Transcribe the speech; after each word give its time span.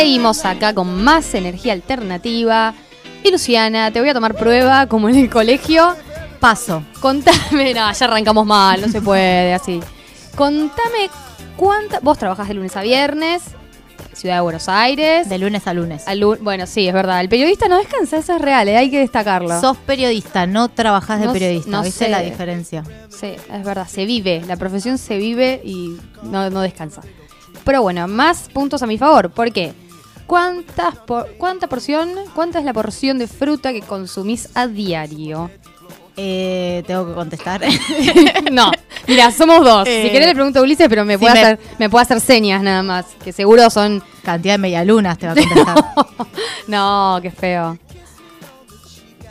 Seguimos 0.00 0.44
acá 0.44 0.74
con 0.74 1.02
más 1.02 1.32
energía 1.34 1.72
alternativa. 1.72 2.74
Y 3.24 3.30
Luciana, 3.30 3.90
te 3.90 4.00
voy 4.00 4.10
a 4.10 4.14
tomar 4.14 4.34
prueba 4.34 4.86
como 4.88 5.08
en 5.08 5.16
el 5.16 5.30
colegio. 5.30 5.94
Paso. 6.38 6.82
Contame, 7.00 7.72
no, 7.72 7.90
ya 7.90 8.04
arrancamos 8.04 8.44
mal, 8.44 8.80
no 8.82 8.88
se 8.88 9.00
puede 9.00 9.54
así. 9.54 9.80
Contame 10.36 11.08
cuánta. 11.56 12.00
Vos 12.00 12.18
trabajás 12.18 12.46
de 12.48 12.52
lunes 12.54 12.76
a 12.76 12.82
viernes, 12.82 13.42
Ciudad 14.12 14.34
de 14.36 14.40
Buenos 14.42 14.68
Aires. 14.68 15.30
De 15.30 15.38
lunes 15.38 15.66
a 15.66 15.72
lunes. 15.72 16.06
Al 16.06 16.20
lu- 16.20 16.36
bueno, 16.42 16.66
sí, 16.66 16.86
es 16.86 16.92
verdad. 16.92 17.22
El 17.22 17.30
periodista 17.30 17.66
no 17.66 17.78
descansa, 17.78 18.18
eso 18.18 18.36
es 18.36 18.42
real, 18.42 18.68
eh, 18.68 18.76
hay 18.76 18.90
que 18.90 18.98
destacarlo. 18.98 19.58
Sos 19.60 19.78
periodista, 19.78 20.46
no 20.46 20.68
trabajás 20.68 21.20
de 21.20 21.26
No- 21.26 21.32
periodista. 21.32 21.70
no 21.70 21.82
¿Viste 21.82 22.04
sé. 22.04 22.10
la 22.10 22.20
diferencia? 22.20 22.84
Sí, 23.08 23.28
es 23.50 23.64
verdad, 23.64 23.88
se 23.88 24.04
vive, 24.04 24.42
la 24.46 24.56
profesión 24.56 24.98
se 24.98 25.16
vive 25.16 25.62
y 25.64 25.96
no, 26.22 26.50
no 26.50 26.60
descansa. 26.60 27.00
Pero 27.64 27.80
bueno, 27.82 28.06
más 28.06 28.48
puntos 28.52 28.82
a 28.82 28.86
mi 28.86 28.98
favor. 28.98 29.30
¿Por 29.30 29.50
qué? 29.52 29.72
¿Cuántas 30.26 30.96
por- 30.96 31.32
¿Cuánta 31.38 31.68
porción, 31.68 32.10
cuánta 32.34 32.58
es 32.58 32.64
la 32.64 32.72
porción 32.72 33.18
de 33.18 33.26
fruta 33.28 33.72
que 33.72 33.80
consumís 33.82 34.48
a 34.54 34.66
diario? 34.66 35.50
Eh, 36.16 36.82
tengo 36.86 37.06
que 37.06 37.12
contestar. 37.14 37.60
no, 38.52 38.72
mira, 39.06 39.30
somos 39.30 39.62
dos. 39.62 39.86
Eh, 39.86 40.04
si 40.04 40.10
querés 40.10 40.28
le 40.28 40.34
pregunto 40.34 40.58
a 40.58 40.62
Ulises, 40.62 40.88
pero 40.88 41.04
me 41.04 41.14
si 41.14 41.20
puede, 41.20 41.34
me- 41.34 41.40
hacer, 41.40 41.58
me 41.78 41.90
puede 41.90 42.02
hacer 42.04 42.20
señas 42.20 42.62
nada 42.62 42.82
más, 42.82 43.06
que 43.22 43.32
seguro 43.32 43.68
son... 43.70 44.02
Cantidad 44.24 44.54
de 44.54 44.58
medialunas 44.58 45.18
te 45.18 45.26
va 45.26 45.32
a 45.32 45.36
contestar. 45.36 45.84
no, 46.68 47.18
qué 47.22 47.30
feo. 47.30 47.78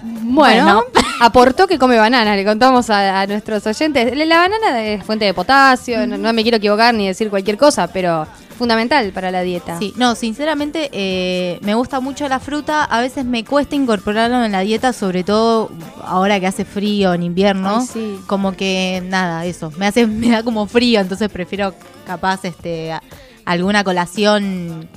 Bueno, 0.03 0.83
Bueno. 0.83 0.83
aportó 1.19 1.67
que 1.67 1.79
come 1.79 1.97
banana, 1.97 2.35
le 2.35 2.45
contamos 2.45 2.89
a, 2.91 3.21
a 3.21 3.27
nuestros 3.27 3.65
oyentes. 3.65 4.15
La 4.15 4.37
banana 4.37 4.83
es 4.83 5.03
fuente 5.03 5.25
de 5.25 5.33
potasio, 5.33 6.05
no, 6.05 6.17
no 6.17 6.31
me 6.31 6.43
quiero 6.43 6.57
equivocar 6.57 6.93
ni 6.93 7.07
decir 7.07 7.29
cualquier 7.29 7.57
cosa, 7.57 7.87
pero 7.87 8.27
fundamental 8.55 9.11
para 9.11 9.29
la 9.31 9.41
dieta. 9.41 9.77
Sí, 9.79 9.93
no, 9.97 10.15
sinceramente 10.15 10.89
eh, 10.93 11.59
me 11.61 11.73
gusta 11.75 11.99
mucho 11.99 12.27
la 12.27 12.39
fruta. 12.39 12.83
A 12.83 13.01
veces 13.01 13.25
me 13.25 13.43
cuesta 13.43 13.75
incorporarlo 13.75 14.43
en 14.43 14.51
la 14.51 14.61
dieta, 14.61 14.93
sobre 14.93 15.23
todo 15.23 15.69
ahora 16.03 16.39
que 16.39 16.47
hace 16.47 16.65
frío 16.65 17.13
en 17.13 17.23
invierno. 17.23 17.79
Ay, 17.81 17.87
sí. 17.87 18.19
Como 18.27 18.53
que 18.53 19.03
nada, 19.07 19.45
eso. 19.45 19.71
Me 19.77 19.87
hace, 19.87 20.07
me 20.07 20.29
da 20.29 20.43
como 20.43 20.65
frío, 20.67 20.99
entonces 20.99 21.29
prefiero 21.29 21.73
capaz 22.07 22.45
este 22.45 22.91
a- 22.91 23.03
alguna 23.45 23.83
colación. 23.83 24.87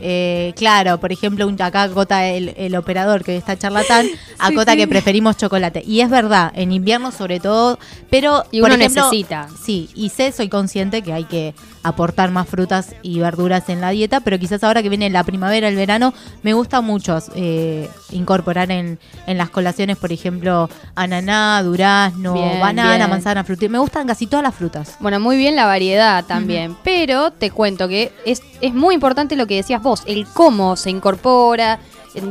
eh, 0.00 0.52
claro, 0.56 0.98
por 1.00 1.10
ejemplo, 1.12 1.46
un, 1.48 1.60
acá 1.60 1.82
acota 1.82 2.24
el, 2.26 2.54
el 2.56 2.76
operador 2.76 3.24
que 3.24 3.36
está 3.36 3.58
charlatán, 3.58 4.06
acota 4.38 4.72
sí. 4.72 4.78
que 4.78 4.86
preferimos 4.88 5.36
chocolate. 5.36 5.82
Y 5.84 6.00
es 6.02 6.08
verdad, 6.10 6.52
en 6.54 6.70
invierno 6.72 7.10
sobre 7.10 7.40
todo, 7.40 7.78
pero 8.08 8.44
Y 8.52 8.60
por 8.60 8.70
uno 8.70 8.76
ejemplo, 8.76 9.02
necesita. 9.06 9.48
Sí, 9.60 9.88
y 9.96 10.10
sé, 10.10 10.30
soy 10.30 10.48
consciente 10.48 11.02
que 11.02 11.12
hay 11.12 11.24
que 11.24 11.52
aportar 11.88 12.30
más 12.30 12.48
frutas 12.48 12.94
y 13.02 13.18
verduras 13.18 13.68
en 13.68 13.80
la 13.80 13.90
dieta, 13.90 14.20
pero 14.20 14.38
quizás 14.38 14.62
ahora 14.64 14.82
que 14.82 14.88
viene 14.88 15.10
la 15.10 15.24
primavera, 15.24 15.68
el 15.68 15.76
verano, 15.76 16.14
me 16.42 16.52
gusta 16.52 16.80
mucho 16.80 17.18
eh, 17.34 17.88
incorporar 18.10 18.70
en, 18.70 18.98
en 19.26 19.38
las 19.38 19.50
colaciones, 19.50 19.96
por 19.96 20.12
ejemplo, 20.12 20.68
ananá, 20.94 21.62
durazno, 21.62 22.34
Bien, 22.34 22.60
banana, 22.60 22.96
bien. 22.96 23.10
manzana, 23.10 23.44
fruta. 23.44 23.68
Me 23.68 23.78
gustan 23.78 24.06
casi 24.06 24.26
todas 24.26 24.42
las 24.42 24.54
frutas. 24.54 24.96
Bueno, 25.00 25.20
muy 25.20 25.36
bien 25.36 25.56
la 25.56 25.66
variedad 25.66 26.24
también, 26.24 26.76
pero 26.84 27.30
te 27.32 27.50
cuento 27.50 27.88
que 27.88 28.12
es, 28.24 28.42
es 28.60 28.74
muy 28.74 28.94
importante 28.94 29.36
lo 29.36 29.46
que 29.46 29.56
decías 29.56 29.82
vos, 29.82 30.02
el 30.06 30.26
cómo 30.26 30.76
se 30.76 30.90
incorpora, 30.90 31.78
eh, 32.14 32.22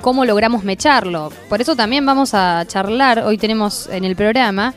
cómo 0.00 0.24
logramos 0.24 0.64
mecharlo. 0.64 1.30
Por 1.48 1.60
eso 1.60 1.76
también 1.76 2.04
vamos 2.04 2.34
a 2.34 2.64
charlar, 2.66 3.20
hoy 3.20 3.38
tenemos 3.38 3.88
en 3.88 4.04
el 4.04 4.16
programa, 4.16 4.74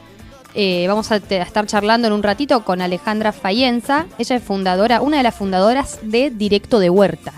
eh, 0.56 0.86
vamos 0.88 1.11
a, 1.11 1.16
a 1.16 1.17
estar 1.17 1.67
charlando 1.67 2.08
en 2.08 2.14
un 2.14 2.23
ratito 2.23 2.64
con 2.64 2.81
Alejandra 2.81 3.31
Fayenza, 3.31 4.06
ella 4.17 4.38
es 4.38 4.44
fundadora, 4.44 5.02
una 5.02 5.17
de 5.17 5.23
las 5.23 5.36
fundadoras 5.36 6.00
de 6.02 6.30
Directo 6.30 6.80
de 6.80 6.89
Huerta. 6.89 7.34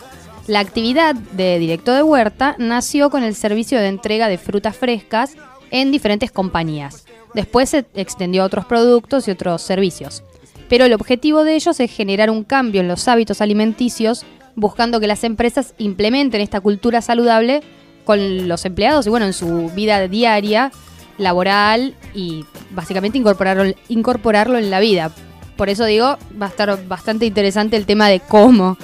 La 0.48 0.60
actividad 0.60 1.16
de 1.16 1.60
Directo 1.60 1.94
de 1.94 2.04
Huerta 2.04 2.56
nació 2.58 3.10
con 3.10 3.24
el 3.24 3.36
servicio 3.36 3.80
de 3.80 3.88
entrega 3.88 4.30
de 4.30 4.38
frutas 4.38 4.78
frescas 4.78 5.36
en 5.72 5.92
diferentes 5.92 6.32
compañías. 6.32 7.06
Después 7.34 7.70
se 7.70 7.86
extendió 7.96 8.44
a 8.44 8.46
otros 8.46 8.66
productos 8.66 9.28
y 9.28 9.32
otros 9.32 9.62
servicios. 9.62 10.24
Pero 10.70 10.86
el 10.86 10.94
objetivo 10.94 11.44
de 11.44 11.56
ellos 11.56 11.80
es 11.80 11.92
generar 11.92 12.30
un 12.30 12.44
cambio 12.44 12.82
en 12.82 12.88
los 12.88 13.08
hábitos 13.08 13.42
alimenticios, 13.42 14.26
buscando 14.56 15.00
que 15.00 15.08
las 15.08 15.24
empresas 15.24 15.74
implementen 15.78 16.42
esta 16.42 16.62
cultura 16.62 17.02
saludable 17.02 17.62
con 18.06 18.48
los 18.48 18.64
empleados 18.66 19.06
y 19.06 19.10
bueno, 19.10 19.26
en 19.26 19.34
su 19.34 19.70
vida 19.76 20.08
diaria, 20.08 20.72
laboral 21.18 21.96
y 22.14 22.46
básicamente 22.72 23.18
incorporarlo, 23.18 23.74
incorporarlo 23.90 24.58
en 24.58 24.70
la 24.70 24.80
vida. 24.80 25.12
Por 25.56 25.70
eso 25.70 25.86
digo, 25.86 26.18
va 26.40 26.48
a 26.48 26.50
estar 26.50 26.88
bastante 26.88 27.26
interesante 27.26 27.76
el 27.78 27.86
tema 27.86 28.08
de 28.10 28.20
cómo. 28.20 28.78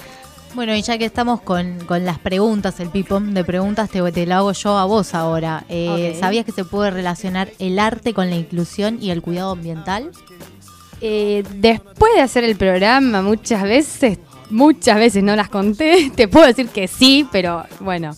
Bueno, 0.56 0.76
y 0.76 0.82
ya 0.84 0.98
que 1.00 1.06
estamos 1.06 1.42
con, 1.42 1.80
con 1.86 2.06
las 2.06 2.20
preguntas, 2.20 2.80
el 2.80 2.90
pipón 2.90 3.34
de 3.34 3.44
preguntas, 3.44 3.90
te, 3.90 4.12
te 4.12 4.26
lo 4.26 4.36
hago 4.36 4.52
yo 4.52 4.78
a 4.78 4.86
vos 4.86 5.16
ahora. 5.16 5.66
Eh. 5.68 6.16
¿Sabías 6.20 6.46
que 6.46 6.52
se 6.52 6.64
puede 6.64 6.92
relacionar 6.92 7.50
el 7.58 7.80
arte 7.80 8.14
con 8.14 8.30
la 8.30 8.36
inclusión 8.36 9.00
y 9.02 9.10
el 9.10 9.22
cuidado 9.22 9.52
ambiental? 9.52 10.12
Eh, 11.02 11.44
después 11.56 12.14
de 12.16 12.22
hacer 12.22 12.44
el 12.44 12.56
programa 12.56 13.22
muchas 13.22 13.64
veces, 13.64 14.20
muchas 14.50 14.98
veces 14.98 15.24
no 15.24 15.36
las 15.36 15.50
conté, 15.50 16.12
te 16.16 16.28
puedo 16.28 16.46
decir 16.46 16.70
que 16.70 16.88
sí, 16.88 17.28
pero 17.32 17.66
bueno, 17.80 18.16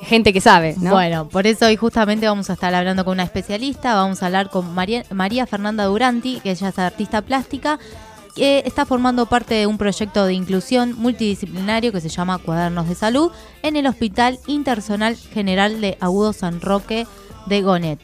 gente 0.00 0.32
que 0.32 0.40
sabe, 0.40 0.74
¿no? 0.78 0.92
Bueno, 0.92 1.28
por 1.28 1.46
eso 1.46 1.66
hoy 1.66 1.76
justamente 1.76 2.26
vamos 2.26 2.50
a 2.50 2.54
estar 2.54 2.74
hablando 2.74 3.04
con 3.04 3.14
una 3.14 3.22
especialista, 3.22 3.94
vamos 3.94 4.22
a 4.22 4.26
hablar 4.26 4.50
con 4.50 4.74
María, 4.74 5.04
María 5.10 5.46
Fernanda 5.46 5.84
Duranti, 5.84 6.40
que 6.40 6.50
ella 6.50 6.68
es 6.68 6.78
artista 6.78 7.22
plástica, 7.22 7.78
que 8.34 8.62
está 8.66 8.84
formando 8.84 9.26
parte 9.26 9.54
de 9.54 9.66
un 9.66 9.78
proyecto 9.78 10.26
de 10.26 10.34
inclusión 10.34 10.94
multidisciplinario 10.98 11.90
que 11.90 12.02
se 12.02 12.10
llama 12.10 12.38
Cuadernos 12.38 12.88
de 12.88 12.94
Salud 12.94 13.32
en 13.62 13.76
el 13.76 13.86
Hospital 13.86 14.38
Intersonal 14.46 15.16
General 15.16 15.80
de 15.80 15.96
Agudo 16.00 16.34
San 16.34 16.60
Roque 16.60 17.06
de 17.46 17.62
Gonet. 17.62 17.98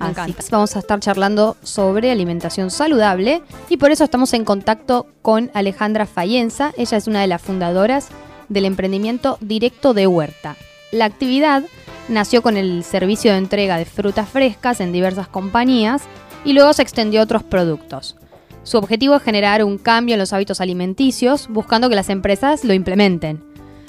Así. 0.00 0.34
Vamos 0.50 0.76
a 0.76 0.80
estar 0.80 1.00
charlando 1.00 1.56
sobre 1.62 2.10
alimentación 2.10 2.70
saludable 2.70 3.42
y 3.68 3.76
por 3.76 3.90
eso 3.90 4.04
estamos 4.04 4.32
en 4.32 4.44
contacto 4.44 5.06
con 5.22 5.50
Alejandra 5.54 6.06
Fayenza. 6.06 6.72
Ella 6.76 6.96
es 6.96 7.06
una 7.06 7.20
de 7.20 7.26
las 7.26 7.42
fundadoras 7.42 8.08
del 8.48 8.64
emprendimiento 8.64 9.38
Directo 9.40 9.94
de 9.94 10.06
Huerta. 10.06 10.56
La 10.90 11.04
actividad 11.04 11.64
nació 12.08 12.40
con 12.42 12.56
el 12.56 12.82
servicio 12.82 13.32
de 13.32 13.38
entrega 13.38 13.76
de 13.76 13.84
frutas 13.84 14.28
frescas 14.28 14.80
en 14.80 14.92
diversas 14.92 15.28
compañías 15.28 16.04
y 16.44 16.54
luego 16.54 16.72
se 16.72 16.82
extendió 16.82 17.20
a 17.20 17.24
otros 17.24 17.42
productos. 17.42 18.16
Su 18.62 18.78
objetivo 18.78 19.16
es 19.16 19.22
generar 19.22 19.62
un 19.64 19.78
cambio 19.78 20.14
en 20.14 20.18
los 20.18 20.32
hábitos 20.32 20.60
alimenticios, 20.60 21.48
buscando 21.48 21.88
que 21.88 21.94
las 21.94 22.08
empresas 22.08 22.64
lo 22.64 22.72
implementen. 22.72 23.42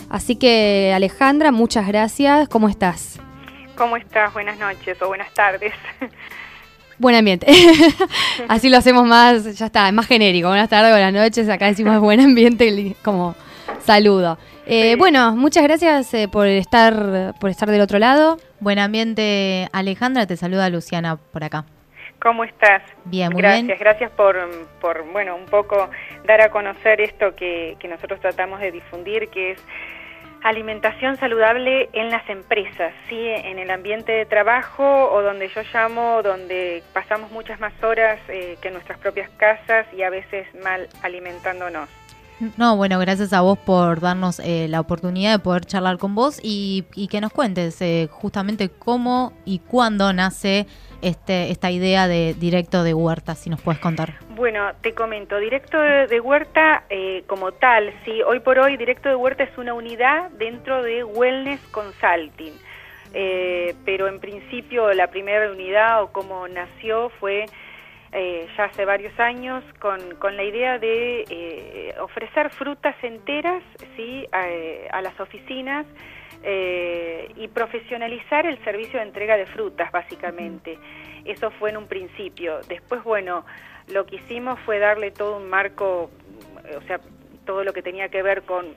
Así 0.09 0.35
que 0.35 0.91
Alejandra, 0.93 1.51
muchas 1.51 1.87
gracias. 1.87 2.49
¿Cómo 2.49 2.67
estás? 2.67 3.19
¿Cómo 3.75 3.95
estás? 3.95 4.33
Buenas 4.33 4.59
noches 4.59 5.01
o 5.01 5.07
buenas 5.07 5.33
tardes. 5.33 5.73
Buen 6.97 7.16
ambiente. 7.16 7.47
Así 8.49 8.69
lo 8.69 8.77
hacemos 8.77 9.05
más, 9.05 9.57
ya 9.57 9.67
está, 9.67 9.87
es 9.87 9.93
más 9.93 10.05
genérico. 10.05 10.49
Buenas 10.49 10.67
tardes, 10.67 10.91
buenas 10.91 11.13
noches. 11.13 11.47
Acá 11.47 11.67
decimos 11.67 11.97
buen 12.01 12.19
ambiente 12.19 12.93
como 13.03 13.35
saludo. 13.94 14.38
Eh, 14.66 14.91
Sí. 14.91 14.95
Bueno, 14.95 15.35
muchas 15.35 15.63
gracias 15.63 16.13
eh, 16.13 16.27
por 16.27 16.47
estar 16.47 17.33
por 17.39 17.50
estar 17.50 17.69
del 17.69 17.81
otro 17.81 17.97
lado. 18.00 18.38
Buen 18.59 18.77
ambiente, 18.77 19.67
Alejandra, 19.73 20.27
te 20.27 20.38
saluda 20.38 20.69
Luciana 20.69 21.17
por 21.17 21.44
acá. 21.44 21.66
¿Cómo 22.22 22.44
estás? 22.44 22.83
Bien, 23.05 23.31
muy 23.31 23.41
gracias, 23.41 23.66
bien. 23.66 23.79
gracias 23.79 24.11
por, 24.11 24.35
por, 24.81 25.09
bueno, 25.11 25.35
un 25.38 25.45
poco 25.45 25.89
dar 26.25 26.41
a 26.41 26.49
conocer 26.51 26.99
esto 26.99 27.33
que, 27.35 27.78
que 27.79 27.88
nosotros 27.88 28.19
tratamos 28.19 28.59
de 28.59 28.72
difundir, 28.72 29.29
que 29.29 29.51
es 29.51 29.63
alimentación 30.44 31.16
saludable 31.17 31.89
en 31.94 32.09
las 32.09 32.29
empresas, 32.29 32.94
sí, 33.07 33.19
en 33.28 33.57
el 33.57 33.72
ambiente 33.72 34.11
de 34.11 34.25
trabajo 34.25 35.11
o 35.11 35.22
donde 35.22 35.47
yo 35.49 35.61
llamo, 35.73 36.22
donde 36.22 36.83
pasamos 36.94 37.31
muchas 37.31 37.59
más 37.59 37.73
horas 37.83 38.19
eh, 38.28 38.57
que 38.61 38.67
en 38.67 38.75
nuestras 38.75 38.99
propias 38.99 39.29
casas 39.38 39.88
y 39.94 40.03
a 40.03 40.09
veces 40.09 40.47
mal 40.63 40.88
alimentándonos. 41.01 41.89
No, 42.57 42.77
bueno, 42.77 43.00
gracias 43.00 43.33
a 43.33 43.41
vos 43.41 43.57
por 43.59 43.99
darnos 43.99 44.40
eh, 44.40 44.67
la 44.69 44.79
oportunidad 44.79 45.34
de 45.34 45.40
poder 45.40 45.66
charlar 45.66 45.97
con 45.97 46.16
vos 46.16 46.40
y, 46.41 46.85
y 46.96 47.08
que 47.08 47.19
nos 47.19 47.34
cuentes 47.34 47.81
eh, 47.81 48.08
justamente 48.09 48.69
cómo 48.69 49.34
y 49.46 49.59
cuándo 49.59 50.14
nace 50.14 50.66
este, 51.02 51.52
esta 51.52 51.72
idea 51.72 52.08
de 52.08 52.34
directo 52.34 52.84
de 52.84 52.93
huerta, 52.93 53.35
si 53.35 53.49
nos 53.49 53.61
puedes 53.61 53.79
contar. 53.81 54.16
Bueno, 54.35 54.72
te 54.81 54.93
comento, 54.93 55.37
Directo 55.37 55.78
de, 55.79 56.19
Huerta 56.22 56.84
eh, 56.90 57.23
como 57.28 57.52
tal, 57.52 57.93
sí, 58.05 58.22
hoy 58.22 58.40
por 58.40 58.58
hoy 58.59 58.78
Directo 58.78 59.09
de 59.09 59.16
Huerta 59.16 59.43
es 59.43 59.58
una 59.58 59.73
unidad 59.73 60.29
dentro 60.31 60.81
de 60.81 61.03
Wellness 61.03 61.59
Consulting, 61.72 62.53
Eh, 63.11 63.73
pero 63.85 64.08
en 64.08 64.19
principio 64.19 64.93
la 64.93 65.08
primera 65.08 65.52
unidad 65.52 66.03
o 66.03 66.11
como 66.11 66.47
nació 66.47 67.09
fue 67.19 67.47
eh, 68.11 68.47
ya 68.58 68.66
hace 68.66 68.85
varios 68.85 69.17
años 69.20 69.64
con, 69.79 70.00
con 70.16 70.35
la 70.35 70.44
idea 70.44 70.79
de 70.79 71.26
eh, 71.29 71.96
ofrecer 72.00 72.50
frutas 72.52 72.96
enteras, 73.03 73.64
sí, 73.96 74.28
a, 74.32 74.50
eh, 74.50 74.88
a 74.91 75.02
las 75.02 75.20
oficinas 75.20 75.85
eh, 76.44 77.32
y 77.35 77.47
profesionalizar 77.50 78.46
el 78.46 78.64
servicio 78.64 79.00
de 79.00 79.06
entrega 79.06 79.38
de 79.38 79.46
frutas, 79.46 79.91
básicamente. 79.91 80.79
Eso 81.26 81.52
fue 81.52 81.70
en 81.72 81.78
un 81.78 81.88
principio. 81.88 82.61
Después, 82.67 83.03
bueno, 83.03 83.46
lo 83.88 84.06
que 84.06 84.17
hicimos 84.17 84.59
fue 84.62 84.79
darle 84.79 85.12
todo 85.12 85.38
un 85.38 85.50
marco, 85.50 86.09
eh, 86.66 86.78
o 86.78 86.82
sea, 86.84 87.00
todo 87.46 87.64
lo 87.64 87.73
que 87.73 87.82
tenía 87.82 88.09
que 88.09 88.22
ver 88.22 88.44
con 88.44 88.67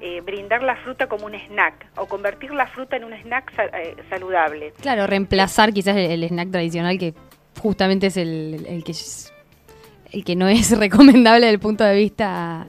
eh, 0.00 0.20
brindar 0.20 0.62
la 0.62 0.76
fruta 0.76 1.08
como 1.08 1.26
un 1.26 1.34
snack 1.34 1.86
o 1.96 2.06
convertir 2.06 2.52
la 2.52 2.66
fruta 2.68 2.96
en 2.96 3.04
un 3.04 3.12
snack 3.14 3.52
eh, 3.72 3.96
saludable. 4.08 4.72
Claro, 4.80 5.06
reemplazar 5.06 5.72
quizás 5.72 5.96
el, 5.96 6.22
snack 6.22 6.50
tradicional 6.50 6.98
que 6.98 7.14
justamente 7.58 8.08
es 8.08 8.16
el, 8.16 8.82
que 8.84 8.94
el 10.12 10.24
que 10.24 10.36
no 10.36 10.48
es 10.48 10.70
recomendable 10.78 11.46
desde 11.46 11.54
el 11.54 11.60
punto 11.60 11.84
de 11.84 11.94
vista 11.94 12.66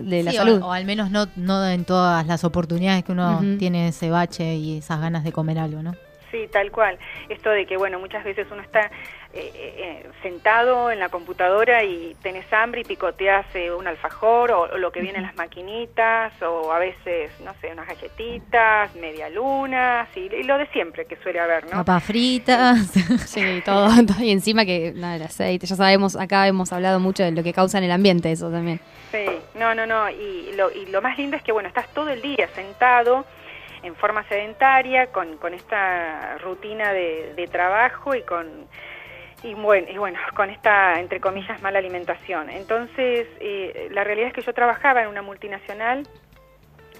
de 0.00 0.22
la 0.22 0.32
salud. 0.32 0.60
O, 0.62 0.72
al 0.72 0.84
menos 0.84 1.10
no, 1.10 1.26
no 1.36 1.66
en 1.66 1.84
todas 1.84 2.26
las 2.26 2.44
oportunidades 2.44 3.04
que 3.04 3.12
uno 3.12 3.40
tiene 3.58 3.88
ese 3.88 4.10
bache 4.10 4.56
y 4.56 4.78
esas 4.78 5.00
ganas 5.00 5.24
de 5.24 5.32
comer 5.32 5.58
algo, 5.58 5.82
¿no? 5.82 5.94
Sí, 6.36 6.48
tal 6.52 6.70
cual. 6.70 6.98
Esto 7.30 7.50
de 7.50 7.64
que, 7.64 7.78
bueno, 7.78 7.98
muchas 7.98 8.22
veces 8.22 8.46
uno 8.50 8.60
está 8.60 8.90
eh, 9.32 9.50
eh, 9.54 10.06
sentado 10.22 10.90
en 10.90 10.98
la 10.98 11.08
computadora 11.08 11.82
y 11.82 12.14
tenés 12.22 12.50
hambre 12.52 12.82
y 12.82 12.84
picoteas 12.84 13.46
eh, 13.54 13.70
un 13.70 13.86
alfajor 13.86 14.52
o, 14.52 14.76
lo 14.76 14.92
que 14.92 15.00
viene 15.00 15.18
en 15.18 15.24
las 15.24 15.34
maquinitas 15.36 16.34
o 16.42 16.72
a 16.72 16.78
veces, 16.78 17.30
no 17.42 17.54
sé, 17.60 17.72
unas 17.72 17.86
galletitas, 17.86 18.94
medialunas 18.96 20.08
y, 20.14 20.28
y 20.34 20.42
lo 20.42 20.58
de 20.58 20.66
siempre 20.66 21.06
que 21.06 21.16
suele 21.16 21.40
haber, 21.40 21.64
¿no? 21.64 21.70
Papas 21.70 22.04
fritas. 22.04 22.86
sí, 23.26 23.62
todo, 23.64 23.88
Y 24.20 24.30
encima 24.30 24.66
que, 24.66 24.92
nada, 24.94 25.16
el 25.16 25.22
aceite, 25.22 25.66
ya 25.66 25.76
sabemos, 25.76 26.16
acá 26.16 26.46
hemos 26.46 26.70
hablado 26.70 27.00
mucho 27.00 27.22
de 27.22 27.30
lo 27.30 27.42
que 27.42 27.54
causa 27.54 27.78
en 27.78 27.84
el 27.84 27.92
ambiente 27.92 28.30
eso 28.30 28.50
también. 28.50 28.78
Sí, 29.10 29.24
no, 29.54 29.74
no, 29.74 29.86
no. 29.86 30.10
Y 30.10 30.52
lo, 30.54 30.70
y 30.70 30.84
lo 30.86 31.00
más 31.00 31.16
lindo 31.16 31.38
es 31.38 31.42
que, 31.42 31.52
bueno, 31.52 31.68
estás 31.68 31.88
todo 31.94 32.10
el 32.10 32.20
día 32.20 32.46
sentado 32.54 33.24
en 33.86 33.94
forma 33.96 34.22
sedentaria, 34.28 35.06
con, 35.12 35.36
con 35.38 35.54
esta 35.54 36.38
rutina 36.38 36.92
de, 36.92 37.48
trabajo 37.50 38.14
y 38.14 38.22
con, 38.22 38.66
y 39.42 39.54
bueno, 39.54 39.86
y 39.90 39.96
bueno, 39.98 40.18
con 40.34 40.50
esta, 40.50 40.98
entre 40.98 41.20
comillas, 41.20 41.62
mala 41.62 41.78
alimentación. 41.78 42.50
Entonces, 42.50 43.26
eh, 43.40 43.88
la 43.92 44.04
realidad 44.04 44.28
es 44.28 44.34
que 44.34 44.42
yo 44.42 44.52
trabajaba 44.52 45.02
en 45.02 45.08
una 45.08 45.22
multinacional, 45.22 46.06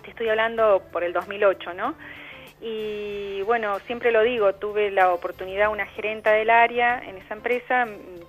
te 0.02 0.10
estoy 0.10 0.28
hablando 0.28 0.82
por 0.92 1.02
el 1.02 1.12
2008, 1.12 1.74
¿no? 1.74 1.94
Y 2.60 3.42
bueno, 3.42 3.78
siempre 3.80 4.12
lo 4.12 4.22
digo, 4.22 4.54
tuve 4.54 4.90
la 4.90 5.12
oportunidad, 5.12 5.70
una 5.70 5.86
gerenta 5.86 6.32
del 6.32 6.48
área 6.48 7.02
en 7.04 7.18
esa 7.18 7.34
empresa 7.34 7.86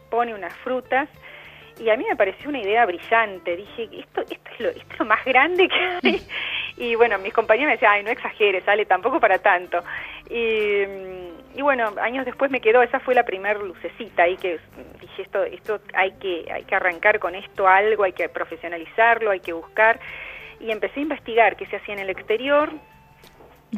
pone 0.10 0.34
unas 0.34 0.54
frutas 0.58 1.08
y 1.80 1.90
a 1.90 1.98
mí 1.98 2.06
me 2.08 2.16
pareció 2.16 2.50
una 2.50 2.60
idea 2.60 2.86
brillante. 2.86 3.56
Dije, 3.56 3.90
esto, 4.00 4.22
esto, 4.22 4.50
es, 4.52 4.60
lo, 4.60 4.70
esto 4.70 4.94
es 4.94 5.00
lo 5.00 5.06
más 5.06 5.24
grande 5.26 5.68
que 5.68 6.08
hay. 6.08 6.22
Y 6.80 6.94
bueno, 6.94 7.18
mis 7.18 7.34
compañeros 7.34 7.70
me 7.70 7.74
decían, 7.74 7.94
ay, 7.94 8.04
no 8.04 8.12
exageres, 8.12 8.64
sale 8.64 8.86
tampoco 8.86 9.20
para 9.20 9.40
tanto. 9.40 9.84
Y, 10.30 10.84
y, 11.56 11.62
bueno, 11.64 11.92
años 12.00 12.24
después 12.24 12.52
me 12.52 12.62
quedó, 12.62 12.84
esa 12.84 13.00
fue 13.00 13.16
la 13.16 13.24
primer 13.24 13.60
lucecita 13.60 14.24
ahí 14.24 14.38
que 14.38 14.60
dije, 15.02 15.24
esto, 15.24 15.44
esto 15.44 15.80
hay 15.96 16.12
que, 16.20 16.46
hay 16.54 16.66
que 16.66 16.76
arrancar 16.76 17.18
con 17.18 17.34
esto 17.34 17.68
algo, 17.68 18.04
hay 18.04 18.14
que 18.14 18.30
profesionalizarlo, 18.30 19.32
hay 19.32 19.40
que 19.40 19.54
buscar. 19.54 20.00
Y 20.60 20.70
empecé 20.70 21.00
a 21.00 21.04
investigar 21.04 21.56
qué 21.56 21.66
se 21.66 21.78
hacía 21.78 21.96
en 21.96 22.02
el 22.02 22.12
exterior. 22.12 22.70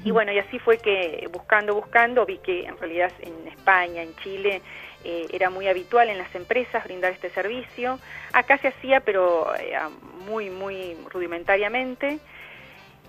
Y 0.04 0.12
bueno, 0.12 0.34
y 0.34 0.40
así 0.40 0.60
fue 0.60 0.78
que 0.78 1.26
buscando, 1.32 1.74
buscando, 1.76 2.26
vi 2.26 2.38
que 2.40 2.66
en 2.66 2.78
realidad 2.78 3.12
en 3.22 3.48
España, 3.48 4.02
en 4.04 4.14
Chile, 4.18 4.62
eh, 5.04 5.28
era 5.32 5.50
muy 5.50 5.68
habitual 5.68 6.10
en 6.10 6.18
las 6.18 6.34
empresas 6.36 6.84
brindar 6.84 7.12
este 7.14 7.30
servicio. 7.30 8.00
Acá 8.34 8.58
se 8.58 8.70
hacía, 8.70 9.00
pero 9.00 9.54
eh, 9.56 9.78
muy, 10.28 10.50
muy 10.50 10.96
rudimentariamente. 11.10 12.20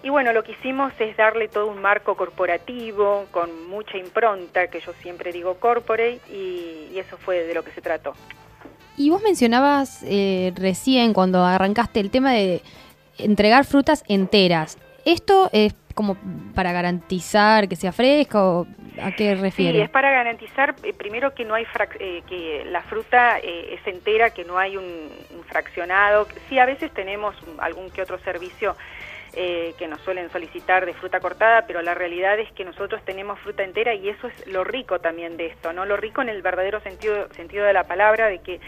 Y 0.03 0.09
bueno, 0.09 0.33
lo 0.33 0.43
que 0.43 0.53
hicimos 0.53 0.93
es 0.99 1.17
darle 1.17 1.49
todo 1.49 1.67
un 1.67 1.83
marco 1.83 2.17
corporativo, 2.17 3.27
con 3.31 3.69
mucha 3.69 3.99
impronta, 3.99 4.69
que 4.69 4.81
yo 4.81 4.93
siempre 5.03 5.31
digo 5.31 5.57
corporate, 5.57 6.21
y, 6.31 6.99
eso 6.99 7.17
fue 7.19 7.45
de 7.45 7.55
lo 7.55 7.63
que 7.63 7.71
se 7.73 7.81
trató. 7.81 8.15
Y 8.97 9.11
vos 9.11 9.23
mencionabas 9.23 10.03
eh, 10.05 10.53
recién, 10.57 11.13
cuando 11.13 11.45
arrancaste, 11.45 12.01
el 12.01 12.11
tema 12.11 12.33
de 12.33 12.63
entregar 13.19 13.65
frutas 13.65 14.05
enteras. 14.09 14.79
¿Esto 15.05 15.51
es 15.53 15.75
como 15.95 16.17
para 16.55 16.73
garantizar 16.73 17.69
que 17.69 17.77
sea 17.77 17.93
fresco? 17.93 18.67
¿A 19.03 19.13
qué 19.13 19.35
refiere? 19.35 19.79
Sí, 19.79 19.81
es 19.83 19.91
para 19.91 20.11
garantizar 20.11 20.75
eh, 20.83 20.93
primero 20.93 21.35
que 21.35 21.45
no 21.45 21.55
hay 21.55 21.67
eh, 21.99 22.23
que 22.29 22.65
la 22.67 22.83
fruta 22.83 23.39
es 23.39 23.87
entera, 23.87 24.31
que 24.31 24.45
no 24.45 24.59
hay 24.59 24.77
un, 24.77 24.85
un, 24.85 25.45
fraccionado. 25.45 26.27
Sí, 26.49 26.59
a 26.59 26.67
veces 26.67 26.93
tenemos 26.93 27.35
algún 27.59 27.91
que 27.91 28.03
otro 28.03 28.19
servicio 28.19 28.77
eh, 29.33 29.75
que 29.79 29.87
nos 29.87 30.01
suelen 30.01 30.29
solicitar 30.33 30.85
de 30.85 30.93
fruta 30.93 31.21
cortada, 31.21 31.65
pero 31.65 31.83
la 31.83 31.95
realidad 31.95 32.37
es 32.41 32.51
que 32.51 32.65
nosotros 32.65 33.01
tenemos 33.05 33.39
fruta 33.39 33.63
entera 33.63 33.95
y 33.95 34.09
eso 34.09 34.27
es 34.27 34.47
lo 34.49 34.65
rico 34.65 34.99
también 34.99 35.37
de 35.37 35.47
esto, 35.47 35.73
¿no? 35.73 35.87
Lo 35.87 35.97
rico 35.97 36.21
en 36.21 36.31
el 36.31 36.43
verdadero 36.43 36.81
sentido, 36.81 37.33
sentido 37.35 37.65
de 37.65 37.73
la 37.73 37.85
palabra, 37.85 38.27
de 38.27 38.41
que 38.41 38.59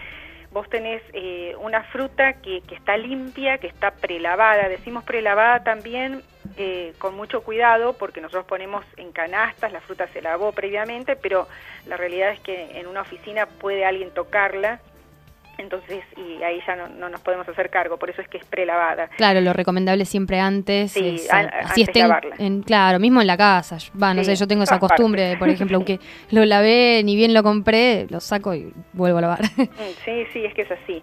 vos 0.53 0.71
tenés 0.71 1.03
eh, 1.15 1.57
una 1.59 1.83
fruta 1.83 2.35
que, 2.35 2.61
que, 2.61 2.77
está 2.77 2.97
limpia, 2.97 3.59
que 3.59 3.67
está 3.67 3.91
prelavada. 3.91 4.69
Decimos 4.69 5.03
prelavada 5.03 5.65
también 5.65 6.23
eh, 6.57 6.93
con 6.99 7.15
mucho 7.15 7.43
cuidado 7.43 7.95
porque 7.95 8.21
nosotros 8.21 8.47
ponemos 8.47 8.85
en 8.97 9.13
canastas, 9.13 9.73
la 9.73 9.81
fruta 9.81 10.07
se 10.09 10.23
lavó 10.23 10.53
previamente, 10.53 11.17
pero 11.17 11.49
la 11.87 11.97
realidad 11.97 12.31
es 12.31 12.41
que 12.41 12.79
en 12.79 12.87
una 12.87 13.03
oficina 13.03 13.47
puede 13.47 13.85
alguien 13.85 14.11
tocarla 14.13 14.81
entonces 15.59 16.05
y 16.17 16.43
ahí 16.43 16.61
ya 16.67 16.77
no, 16.77 17.09
nos 17.09 17.21
podemos 17.21 17.49
hacer 17.49 17.71
cargo, 17.71 17.99
por 17.99 18.11
eso 18.11 18.23
es 18.23 18.29
que 18.29 18.39
es 18.39 18.45
prelavada. 18.45 19.09
Claro, 19.17 19.41
lo 19.41 19.53
recomendable 19.53 20.05
siempre 20.05 20.41
antes 20.41 20.93
sí, 20.93 21.17
es, 21.17 21.33
así 21.33 21.87
en, 22.39 22.63
claro, 22.63 22.99
mismo 22.99 23.21
en 23.21 23.27
la 23.27 23.37
casa, 23.37 23.79
va, 24.01 24.15
no 24.15 24.25
sé, 24.25 24.35
yo 24.35 24.47
tengo 24.47 24.65
esa 24.65 24.79
costumbre, 24.79 25.37
por 25.39 25.49
ejemplo, 25.49 25.77
aunque 25.77 26.01
lo 26.31 26.45
lavé, 26.45 27.03
ni 27.05 27.17
bien 27.17 27.35
lo 27.35 27.43
compré, 27.43 28.07
lo 28.11 28.21
saco 28.21 28.55
y 28.55 28.73
vuelvo 28.93 29.19
a 29.19 29.21
lavar. 29.21 29.43
Mm, 29.43 29.95
sí, 30.05 30.27
sí, 30.33 30.45
es 30.45 30.55
que 30.55 30.63
es 30.63 30.71
así. 30.71 31.03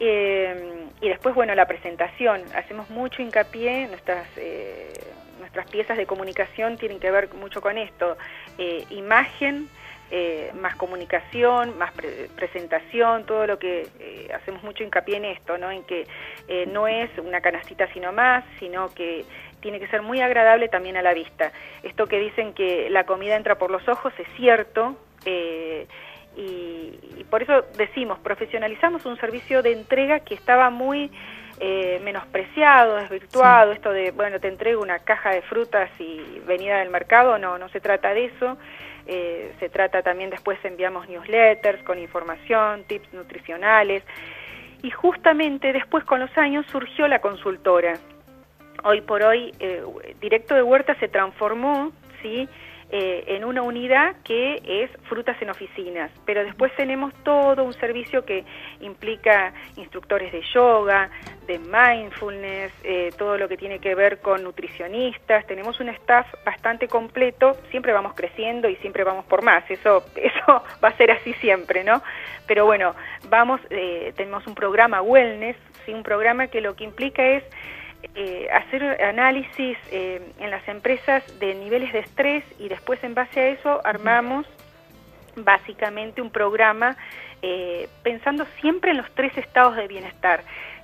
Eh, 0.00 0.86
y 1.00 1.08
después, 1.08 1.34
bueno, 1.34 1.54
la 1.54 1.66
presentación, 1.66 2.42
hacemos 2.56 2.90
mucho 2.90 3.22
hincapié, 3.22 3.86
nuestras... 3.86 4.26
Eh, 4.36 4.92
nuestras 5.40 5.70
piezas 5.70 5.96
de 5.96 6.06
comunicación 6.06 6.76
tienen 6.76 7.00
que 7.00 7.10
ver 7.10 7.32
mucho 7.34 7.60
con 7.60 7.76
esto, 7.76 8.16
eh, 8.58 8.84
imagen, 8.90 9.68
eh, 10.10 10.52
más 10.60 10.76
comunicación, 10.76 11.76
más 11.78 11.92
presentación, 12.36 13.24
todo 13.26 13.46
lo 13.46 13.58
que 13.58 13.88
eh, 13.98 14.28
hacemos 14.34 14.62
mucho 14.62 14.84
hincapié 14.84 15.16
en 15.16 15.24
esto, 15.24 15.56
¿no? 15.56 15.70
En 15.70 15.82
que 15.84 16.06
eh, 16.46 16.66
no 16.66 16.86
es 16.86 17.10
una 17.18 17.40
canastita 17.40 17.92
sino 17.92 18.12
más, 18.12 18.44
sino 18.60 18.92
que 18.94 19.24
tiene 19.60 19.80
que 19.80 19.88
ser 19.88 20.02
muy 20.02 20.20
agradable 20.20 20.68
también 20.68 20.96
a 20.96 21.02
la 21.02 21.14
vista. 21.14 21.52
Esto 21.82 22.06
que 22.06 22.20
dicen 22.20 22.52
que 22.52 22.90
la 22.90 23.04
comida 23.04 23.34
entra 23.34 23.56
por 23.56 23.70
los 23.70 23.88
ojos 23.88 24.12
es 24.18 24.28
cierto. 24.36 24.96
Y, 26.36 27.24
por 27.30 27.42
eso 27.42 27.64
decimos, 27.76 28.18
profesionalizamos 28.20 29.04
un 29.06 29.16
servicio 29.18 29.62
de 29.62 29.72
entrega 29.72 30.20
que 30.20 30.34
estaba 30.34 30.70
muy 30.70 31.10
menospreciado, 32.02 32.96
desvirtuado, 32.96 33.72
esto 33.72 33.90
de, 33.90 34.12
bueno, 34.12 34.40
te 34.40 34.48
entrego 34.48 34.80
una 34.80 34.98
caja 35.00 35.28
de 35.28 35.42
frutas 35.42 35.90
y 35.98 36.40
venida 36.46 36.78
del 36.78 36.88
mercado, 36.88 37.36
no, 37.36 37.58
no 37.58 37.68
se 37.68 37.80
trata 37.80 38.14
de 38.14 38.24
eso. 38.24 38.56
Eh, 39.06 39.52
se 39.58 39.68
trata 39.68 40.02
también 40.02 40.30
después 40.30 40.58
enviamos 40.64 41.08
newsletters 41.08 41.82
con 41.82 41.98
información, 41.98 42.84
tips 42.84 43.12
nutricionales 43.12 44.04
y 44.82 44.90
justamente 44.90 45.72
después 45.72 46.04
con 46.04 46.20
los 46.20 46.36
años 46.38 46.64
surgió 46.70 47.08
la 47.08 47.20
consultora. 47.20 47.94
Hoy 48.84 49.00
por 49.00 49.24
hoy 49.24 49.52
eh, 49.58 49.82
Directo 50.20 50.54
de 50.54 50.62
Huerta 50.62 50.94
se 51.00 51.08
transformó, 51.08 51.92
¿sí? 52.22 52.48
Eh, 52.92 53.36
en 53.36 53.44
una 53.44 53.62
unidad 53.62 54.16
que 54.24 54.60
es 54.64 54.90
frutas 55.08 55.40
en 55.40 55.48
oficinas, 55.48 56.10
pero 56.24 56.42
después 56.42 56.74
tenemos 56.74 57.14
todo 57.22 57.62
un 57.62 57.72
servicio 57.74 58.24
que 58.24 58.44
implica 58.80 59.52
instructores 59.76 60.32
de 60.32 60.42
yoga, 60.52 61.08
de 61.46 61.60
mindfulness, 61.60 62.72
eh, 62.82 63.10
todo 63.16 63.38
lo 63.38 63.48
que 63.48 63.56
tiene 63.56 63.78
que 63.78 63.94
ver 63.94 64.18
con 64.18 64.42
nutricionistas, 64.42 65.46
tenemos 65.46 65.78
un 65.78 65.90
staff 65.90 66.26
bastante 66.44 66.88
completo, 66.88 67.56
siempre 67.70 67.92
vamos 67.92 68.14
creciendo 68.14 68.68
y 68.68 68.74
siempre 68.76 69.04
vamos 69.04 69.24
por 69.24 69.44
más, 69.44 69.62
eso, 69.70 70.04
eso 70.16 70.64
va 70.82 70.88
a 70.88 70.96
ser 70.96 71.12
así 71.12 71.32
siempre, 71.34 71.84
¿no? 71.84 72.02
Pero 72.48 72.66
bueno, 72.66 72.96
vamos, 73.28 73.60
eh, 73.70 74.12
tenemos 74.16 74.44
un 74.48 74.56
programa 74.56 75.00
wellness, 75.00 75.56
¿sí? 75.86 75.94
un 75.94 76.02
programa 76.02 76.48
que 76.48 76.60
lo 76.60 76.74
que 76.74 76.82
implica 76.82 77.24
es 77.24 77.44
eh, 78.14 78.48
hacer 78.52 79.02
análisis 79.02 79.76
eh, 79.90 80.32
en 80.38 80.50
las 80.50 80.66
empresas 80.68 81.22
de 81.38 81.54
niveles 81.54 81.92
de 81.92 82.00
estrés 82.00 82.44
y 82.58 82.68
después 82.68 83.02
en 83.04 83.14
base 83.14 83.40
a 83.40 83.48
eso 83.48 83.80
armamos 83.84 84.46
básicamente 85.36 86.22
un 86.22 86.30
programa 86.30 86.96
eh, 87.42 87.88
pensando 88.02 88.46
siempre 88.60 88.90
en 88.90 88.98
los 88.98 89.10
tres 89.14 89.36
estados 89.36 89.76
de 89.76 89.86
bienestar 89.86 90.42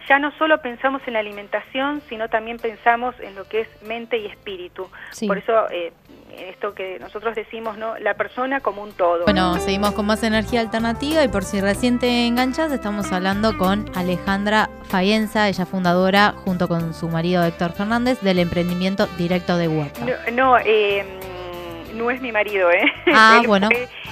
ya 0.09 0.19
no 0.19 0.33
solo 0.39 0.61
pensamos 0.61 1.03
en 1.07 1.15
la 1.15 1.21
alimentación, 1.21 2.01
sino 2.09 2.29
también 2.29 2.59
pensamos 2.59 3.15
en 3.21 3.35
lo 3.35 3.45
que 3.45 3.63
es 3.63 3.69
mente 3.83 4.19
y 4.19 4.27
espíritu. 4.27 4.89
Por 5.27 5.39
eso, 5.39 5.69
eh, 5.71 5.93
esto 6.39 6.75
que 6.75 6.99
nosotros 6.99 7.35
decimos, 7.35 7.79
¿no? 7.79 7.99
La 7.99 8.15
persona 8.15 8.61
como 8.61 8.83
un 8.83 8.93
todo. 8.93 9.25
Bueno, 9.25 9.55
seguimos 9.59 9.93
con 9.93 10.07
más 10.07 10.23
energía 10.23 10.61
alternativa 10.61 11.25
y 11.25 11.29
por 11.29 11.45
si 11.45 11.61
recién 11.61 11.99
te 11.99 12.27
enganchas, 12.27 12.71
estamos 12.73 13.11
hablando 13.13 13.57
con 13.57 13.87
Alejandra 13.95 14.69
Fayenza, 14.89 15.49
ella 15.49 15.67
fundadora, 15.67 16.35
junto 16.45 16.69
con 16.69 16.95
su 16.95 17.09
marido 17.09 17.45
Héctor 17.45 17.73
Fernández, 17.73 18.21
del 18.21 18.39
emprendimiento 18.39 19.07
directo 19.19 19.57
de 19.57 19.69
Huerta. 19.69 20.05
No, 20.05 20.33
no, 20.33 20.59
eh, 20.59 21.05
no 21.95 22.11
es 22.11 22.21
mi 22.21 22.31
marido, 22.31 22.71
¿eh? 22.71 22.85
Ah, 23.13 23.43
bueno. 23.47 23.69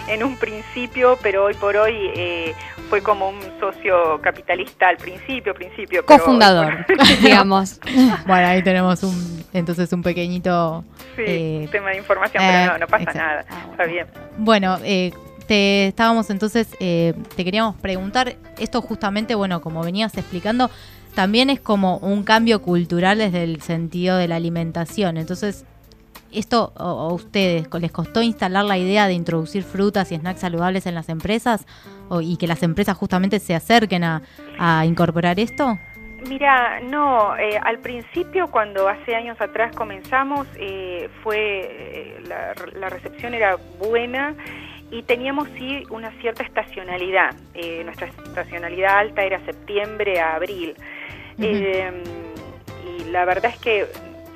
en 0.09 0.25
un 0.25 0.37
principio, 0.39 1.19
pero 1.23 1.45
hoy 1.45 1.55
por 1.55 1.77
hoy 1.77 2.11
eh, 2.15 2.55
fue 2.89 3.03
como 3.03 3.29
un 3.31 3.41
socio 3.61 4.21
capitalista 4.21 4.89
al 4.89 4.97
principio, 4.97 5.55
principio. 5.55 6.05
Cofundador, 6.05 6.87
digamos. 7.23 7.81
bueno, 8.27 8.47
ahí 8.47 8.63
tenemos 8.63 9.03
un, 9.03 9.45
entonces 9.53 9.93
un 9.93 10.03
pequeñito... 10.03 10.85
Sí, 11.17 11.23
eh, 11.27 11.69
tema 11.71 11.91
de 11.91 11.99
información, 11.99 12.43
pero 12.45 12.73
no, 12.73 12.79
no 12.79 12.87
pasa 12.87 13.13
nada, 13.13 13.45
ah, 13.49 13.67
está 13.71 13.85
bien. 13.85 14.07
Bueno, 14.37 14.79
eh, 14.83 15.13
te 15.47 15.87
estábamos 15.87 16.31
entonces, 16.31 16.69
te 16.79 17.15
queríamos 17.37 17.77
preguntar, 17.77 18.35
esto 18.59 18.81
justamente, 18.81 19.35
bueno, 19.35 19.61
como 19.61 19.83
venías 19.83 20.17
explicando, 20.17 20.71
también 21.15 21.51
es 21.51 21.61
como 21.61 21.99
un 21.99 22.25
cambio 22.25 22.63
cultural 22.63 23.19
desde 23.19 23.45
el 23.45 23.63
sentido 23.63 24.17
de 24.17 24.27
la 24.27 24.37
alimentación. 24.37 25.17
Entonces, 25.17 25.65
¿esto 26.35 26.73
a 26.77 27.13
ustedes 27.13 27.69
les 27.81 27.93
costó 27.93 28.23
instalar 28.23 28.65
la 28.65 28.79
idea 28.79 29.07
de 29.07 29.15
introducir 29.15 29.63
frutas 29.63 30.11
y 30.13 30.17
snacks 30.17 30.41
saludables 30.41 30.87
en 30.87 30.95
las 30.95 31.09
empresas 31.09 31.67
o, 32.09 32.21
y 32.21 32.37
que 32.37 32.47
las 32.47 32.63
empresas 32.63 32.97
justamente 32.97 33.39
se 33.39 33.55
acerquen 33.55 34.05
a, 34.05 34.23
incorporar 34.85 35.39
esto? 35.41 35.79
Mira, 36.29 36.81
no, 36.81 37.37
eh, 37.37 37.59
al 37.63 37.81
principio 37.81 38.49
cuando 38.51 38.89
hace 38.89 39.15
años 39.15 39.39
atrás 39.41 39.75
comenzamos 39.77 40.47
eh, 40.57 41.11
fue 41.23 41.39
eh, 41.39 42.23
la, 42.27 42.55
la, 42.79 42.89
recepción 42.89 43.35
era 43.35 43.57
buena 43.79 44.35
y 44.91 45.03
teníamos 45.03 45.49
sí 45.59 45.83
una 45.91 46.11
cierta 46.21 46.43
estacionalidad. 46.43 47.35
nuestra 47.85 48.07
estacionalidad 48.07 48.99
alta 48.99 49.23
era 49.23 49.45
septiembre 49.45 50.21
a 50.21 50.37
abril. 50.37 50.75
y 51.39 53.11
la 53.11 53.25
verdad 53.25 53.53
es 53.53 53.59
que 53.61 53.87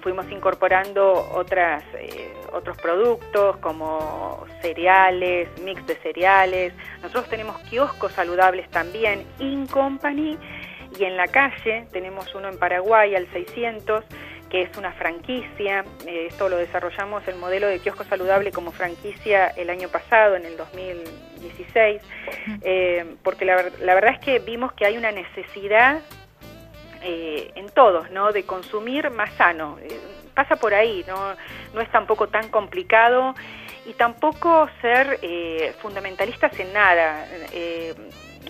fuimos 0.08 0.32
incorporando 0.32 1.28
otras, 1.34 1.84
eh, 1.92 2.32
otros 2.54 2.78
productos 2.78 3.58
como 3.58 4.46
cereales, 4.62 5.50
mix 5.62 5.86
de 5.86 5.96
cereales. 5.96 6.72
Nosotros 7.02 7.28
tenemos 7.28 7.58
kioscos 7.68 8.12
saludables 8.12 8.70
también, 8.70 9.26
In 9.38 9.66
Company, 9.66 10.38
y 10.98 11.04
en 11.04 11.18
la 11.18 11.26
calle 11.26 11.86
tenemos 11.92 12.34
uno 12.34 12.48
en 12.48 12.58
Paraguay 12.58 13.14
al 13.14 13.30
600 13.34 14.02
que 14.48 14.62
es 14.62 14.74
una 14.78 14.92
franquicia. 14.92 15.84
Eh, 16.06 16.28
esto 16.30 16.48
lo 16.48 16.56
desarrollamos 16.56 17.28
el 17.28 17.36
modelo 17.36 17.66
de 17.66 17.80
kiosco 17.80 18.04
saludable 18.04 18.50
como 18.50 18.72
franquicia 18.72 19.48
el 19.48 19.68
año 19.68 19.90
pasado, 19.90 20.36
en 20.36 20.46
el 20.46 20.56
2016, 20.56 22.00
eh, 22.62 23.04
porque 23.22 23.44
la, 23.44 23.62
la, 23.82 23.94
verdad 23.94 24.14
es 24.14 24.20
que 24.20 24.38
vimos 24.38 24.72
que 24.72 24.86
hay 24.86 24.96
una 24.96 25.12
necesidad 25.12 26.00
eh, 27.02 27.52
en 27.54 27.68
todos, 27.70 28.10
¿no? 28.10 28.32
De 28.32 28.44
consumir 28.44 29.10
más 29.10 29.32
sano. 29.34 29.78
Eh, 29.80 30.00
pasa 30.34 30.56
por 30.56 30.74
ahí, 30.74 31.04
¿no? 31.06 31.34
No 31.74 31.80
es 31.80 31.90
tampoco 31.90 32.28
tan 32.28 32.48
complicado 32.48 33.34
y 33.86 33.92
tampoco 33.94 34.68
ser 34.80 35.18
eh, 35.22 35.74
fundamentalistas 35.80 36.58
en 36.58 36.72
nada. 36.72 37.26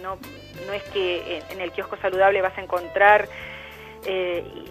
no, 0.02 0.18
no 0.66 0.72
es 0.72 0.82
que 0.84 1.42
en 1.50 1.60
el 1.60 1.72
kiosco 1.72 1.96
saludable 1.96 2.42
vas 2.42 2.56
a 2.56 2.62
encontrar 2.62 3.28
y, 4.06 4.70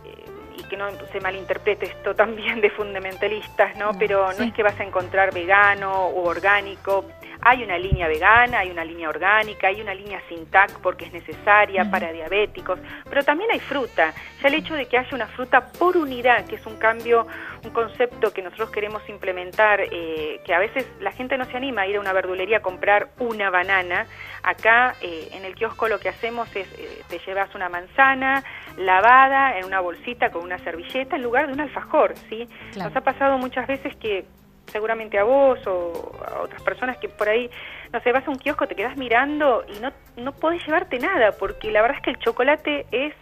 que 0.69 0.75
no 0.75 0.89
se 1.13 1.22
malinterprete 1.22 1.86
esto 1.86 2.13
también 2.13 2.60
de 2.60 2.69
fundamentalistas, 2.69 3.77
¿no? 3.77 3.91
Pero 3.98 4.34
no 4.34 4.43
es 4.43 4.53
que 4.53 4.63
vas 4.63 4.77
a 4.79 4.84
encontrar 4.84 5.34
vegano 5.34 6.07
o 6.07 6.27
orgánico. 6.27 7.05
Hay 7.41 7.63
una 7.63 7.77
línea 7.77 8.08
vegana, 8.08 8.60
hay 8.60 8.72
una 8.72 8.84
línea 8.84 9.10
orgánica, 9.10 9.67
hay 9.67 9.82
una 9.82 9.94
línea 9.94 10.22
sin 10.27 10.46
TAC 10.48 10.79
porque 10.82 11.06
es 11.06 11.13
necesaria 11.13 11.89
para 11.89 12.12
diabéticos, 12.12 12.79
pero 13.10 13.24
también 13.24 13.51
hay 13.51 13.60
fruta. 13.60 14.13
Ya 14.41 14.48
el 14.48 14.56
hecho 14.56 14.75
de 14.75 14.86
que 14.86 14.98
haya 14.98 15.10
una 15.13 15.27
fruta 15.27 15.72
por 15.72 15.98
unidad, 15.98 16.46
que 16.46 16.56
es 16.56 16.65
un 16.65 16.77
cambio, 16.77 17.27
un 17.63 17.72
concepto 17.72 18.32
que 18.32 18.41
nosotros 18.41 18.72
queremos 18.72 19.08
implementar, 19.10 19.82
eh, 19.82 20.39
que 20.46 20.53
a 20.53 20.60
veces 20.60 20.86
la 21.00 21.12
gente 21.12 21.38
no 21.38 21.46
se 21.46 21.58
anima 21.58 21.82
a 21.82 21.88
ir 21.88 21.98
a 21.98 22.00
una 22.00 22.13
verdulería 22.13 22.58
a 22.58 22.62
comprar 22.62 23.10
una 23.20 23.50
banana. 23.50 24.08
Acá 24.44 24.96
eh, 25.01 25.29
en 25.34 25.46
el 25.46 25.56
kiosco 25.56 25.88
lo 25.88 26.00
que 26.00 26.10
hacemos 26.10 26.48
es, 26.56 26.67
eh, 26.79 27.01
te 27.08 27.20
llevas 27.20 27.53
una 27.56 27.70
manzana 27.70 28.44
lavada 28.77 29.58
en 29.58 29.65
una 29.65 29.79
bolsita 29.79 30.32
con 30.32 30.44
una 30.44 30.58
servilleta 30.60 31.15
en 31.15 31.24
lugar 31.24 31.48
de 31.48 31.53
un 31.53 31.60
alfajor, 31.60 32.15
¿sí? 32.29 32.48
Nos 32.77 32.96
ha 32.96 33.01
pasado 33.01 33.38
muchas 33.38 33.67
veces 33.67 33.96
que 33.96 34.25
seguramente 34.71 35.17
a 35.17 35.24
vos 35.24 35.59
o 35.67 36.12
a 36.25 36.41
otras 36.41 36.62
personas 36.62 36.97
que 36.97 37.09
por 37.09 37.29
ahí, 37.29 37.50
no 37.91 38.01
sé, 38.01 38.12
vas 38.12 38.27
a 38.27 38.31
un 38.31 38.38
kiosco, 38.38 38.67
te 38.67 38.75
quedas 38.75 38.97
mirando 38.97 39.65
y 39.67 39.79
no, 39.79 39.91
no 40.17 40.33
podés 40.33 40.65
llevarte 40.65 41.00
nada, 41.00 41.31
porque 41.33 41.71
la 41.71 41.81
verdad 41.81 41.97
es 41.97 42.03
que 42.03 42.12
el 42.12 42.19
chocolate 42.19 42.86
es 42.91 43.13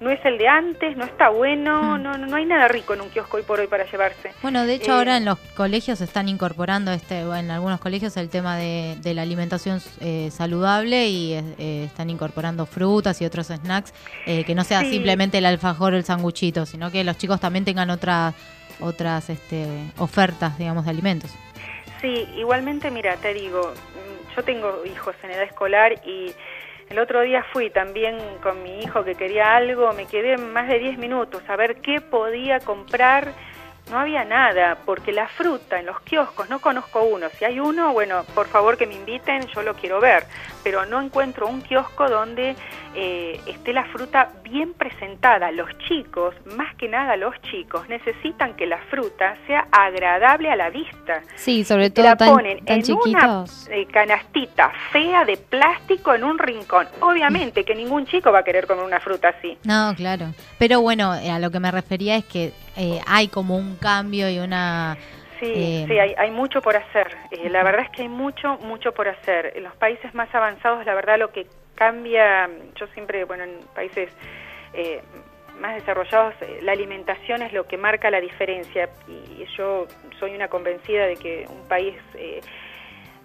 no 0.00 0.08
es 0.10 0.18
el 0.24 0.38
de 0.38 0.48
antes, 0.48 0.96
no 0.96 1.04
está 1.04 1.28
bueno, 1.28 1.98
hmm. 1.98 2.02
no, 2.02 2.18
no 2.18 2.36
hay 2.36 2.46
nada 2.46 2.68
rico 2.68 2.94
en 2.94 3.02
un 3.02 3.10
kiosco 3.10 3.36
hoy 3.36 3.42
por 3.42 3.60
hoy 3.60 3.66
para 3.66 3.84
llevarse. 3.84 4.32
Bueno, 4.42 4.64
de 4.64 4.74
hecho 4.74 4.94
ahora 4.94 5.14
eh, 5.14 5.18
en 5.18 5.26
los 5.26 5.38
colegios 5.54 6.00
están 6.00 6.28
incorporando, 6.28 6.90
este, 6.90 7.20
en 7.20 7.50
algunos 7.50 7.80
colegios, 7.80 8.16
el 8.16 8.30
tema 8.30 8.56
de, 8.56 8.96
la 9.14 9.22
alimentación 9.22 9.80
eh, 10.00 10.30
saludable 10.32 11.08
y 11.08 11.34
eh, 11.34 11.84
están 11.84 12.08
incorporando 12.08 12.64
frutas 12.64 13.20
y 13.20 13.26
otros 13.26 13.48
snacks, 13.48 13.92
que 14.24 14.54
no 14.54 14.64
sea 14.64 14.80
simplemente 14.80 15.38
el 15.38 15.46
alfajor 15.46 15.92
o 15.92 15.96
el 15.96 16.04
sanguchito, 16.04 16.64
sino 16.64 16.90
que 16.90 17.04
los 17.04 17.18
chicos 17.18 17.40
también 17.40 17.64
tengan 17.64 17.90
otra 17.90 18.32
otras 18.80 19.30
este, 19.30 19.66
ofertas, 19.98 20.58
digamos, 20.58 20.84
de 20.84 20.90
alimentos. 20.90 21.34
Sí, 22.00 22.28
igualmente, 22.36 22.90
mira, 22.90 23.16
te 23.16 23.34
digo, 23.34 23.72
mm, 23.72 24.36
yo 24.36 24.42
tengo 24.44 24.84
hijos 24.86 25.14
en 25.22 25.32
edad 25.32 25.42
escolar 25.42 25.94
y 26.06 26.32
el 26.88 26.98
otro 26.98 27.20
día 27.20 27.44
fui 27.52 27.70
también 27.70 28.18
con 28.42 28.62
mi 28.62 28.80
hijo 28.80 29.04
que 29.04 29.14
quería 29.14 29.56
algo, 29.56 29.92
me 29.92 30.06
quedé 30.06 30.36
más 30.38 30.66
de 30.66 30.78
10 30.78 30.98
minutos 30.98 31.42
a 31.48 31.56
ver 31.56 31.76
qué 31.76 32.00
podía 32.00 32.58
comprar 32.58 33.32
no 33.90 33.98
había 33.98 34.24
nada, 34.24 34.78
porque 34.86 35.12
la 35.12 35.28
fruta 35.28 35.78
en 35.78 35.86
los 35.86 36.00
kioscos, 36.00 36.48
no 36.48 36.60
conozco 36.60 37.02
uno, 37.02 37.28
si 37.38 37.44
hay 37.44 37.60
uno, 37.60 37.92
bueno, 37.92 38.24
por 38.34 38.46
favor 38.46 38.76
que 38.76 38.86
me 38.86 38.94
inviten, 38.94 39.46
yo 39.48 39.62
lo 39.62 39.74
quiero 39.74 40.00
ver, 40.00 40.24
pero 40.62 40.86
no 40.86 41.00
encuentro 41.00 41.48
un 41.48 41.60
kiosco 41.60 42.08
donde 42.08 42.56
eh, 42.94 43.40
esté 43.46 43.72
la 43.72 43.84
fruta 43.84 44.30
bien 44.42 44.74
presentada. 44.74 45.50
Los 45.52 45.68
chicos, 45.88 46.34
más 46.56 46.74
que 46.74 46.88
nada 46.88 47.16
los 47.16 47.34
chicos, 47.42 47.88
necesitan 47.88 48.54
que 48.54 48.66
la 48.66 48.78
fruta 48.90 49.36
sea 49.46 49.68
agradable 49.70 50.50
a 50.50 50.56
la 50.56 50.70
vista. 50.70 51.22
Sí, 51.36 51.64
sobre 51.64 51.90
todo 51.90 52.04
la 52.04 52.16
ponen 52.16 52.60
en 52.66 52.82
una 52.92 53.44
eh, 53.70 53.86
canastita 53.86 54.72
fea 54.92 55.24
de 55.24 55.36
plástico 55.36 56.14
en 56.14 56.24
un 56.24 56.38
rincón. 56.38 56.88
Obviamente 57.00 57.64
que 57.64 57.74
ningún 57.74 58.06
chico 58.06 58.32
va 58.32 58.40
a 58.40 58.44
querer 58.44 58.66
comer 58.66 58.84
una 58.84 59.00
fruta 59.00 59.28
así. 59.28 59.56
No, 59.64 59.94
claro. 59.96 60.26
Pero 60.58 60.80
bueno, 60.80 61.12
a 61.12 61.38
lo 61.38 61.50
que 61.50 61.60
me 61.60 61.70
refería 61.70 62.16
es 62.16 62.24
que 62.24 62.52
eh, 62.82 62.98
hay 63.06 63.28
como 63.28 63.58
un 63.58 63.76
cambio 63.76 64.30
y 64.30 64.38
una... 64.38 64.96
Sí, 65.38 65.52
eh, 65.54 65.84
sí, 65.86 65.98
hay, 65.98 66.14
hay, 66.16 66.30
mucho 66.30 66.62
por 66.62 66.76
hacer. 66.76 67.14
Eh, 67.30 67.50
la 67.50 67.62
verdad 67.62 67.84
es 67.84 67.90
que 67.90 68.02
hay 68.02 68.08
mucho, 68.08 68.56
mucho 68.62 68.92
por 68.92 69.06
hacer. 69.06 69.52
En 69.54 69.64
los 69.64 69.76
países 69.76 70.14
más 70.14 70.34
avanzados, 70.34 70.86
la 70.86 70.94
verdad, 70.94 71.18
lo 71.18 71.30
que 71.30 71.46
cambia, 71.74 72.48
yo 72.76 72.86
siempre, 72.94 73.24
bueno, 73.24 73.44
en 73.44 73.58
países 73.74 74.08
más 75.60 75.74
desarrollados, 75.74 76.34
la 76.62 76.72
alimentación 76.72 77.42
es 77.42 77.52
lo 77.52 77.66
que 77.66 77.76
marca 77.76 78.10
la 78.10 78.20
diferencia. 78.20 78.88
Y 79.06 79.44
yo 79.58 79.86
soy 80.18 80.34
una 80.34 80.48
convencida 80.48 81.06
de 81.06 81.16
que 81.16 81.46
un 81.50 81.68
país 81.68 81.96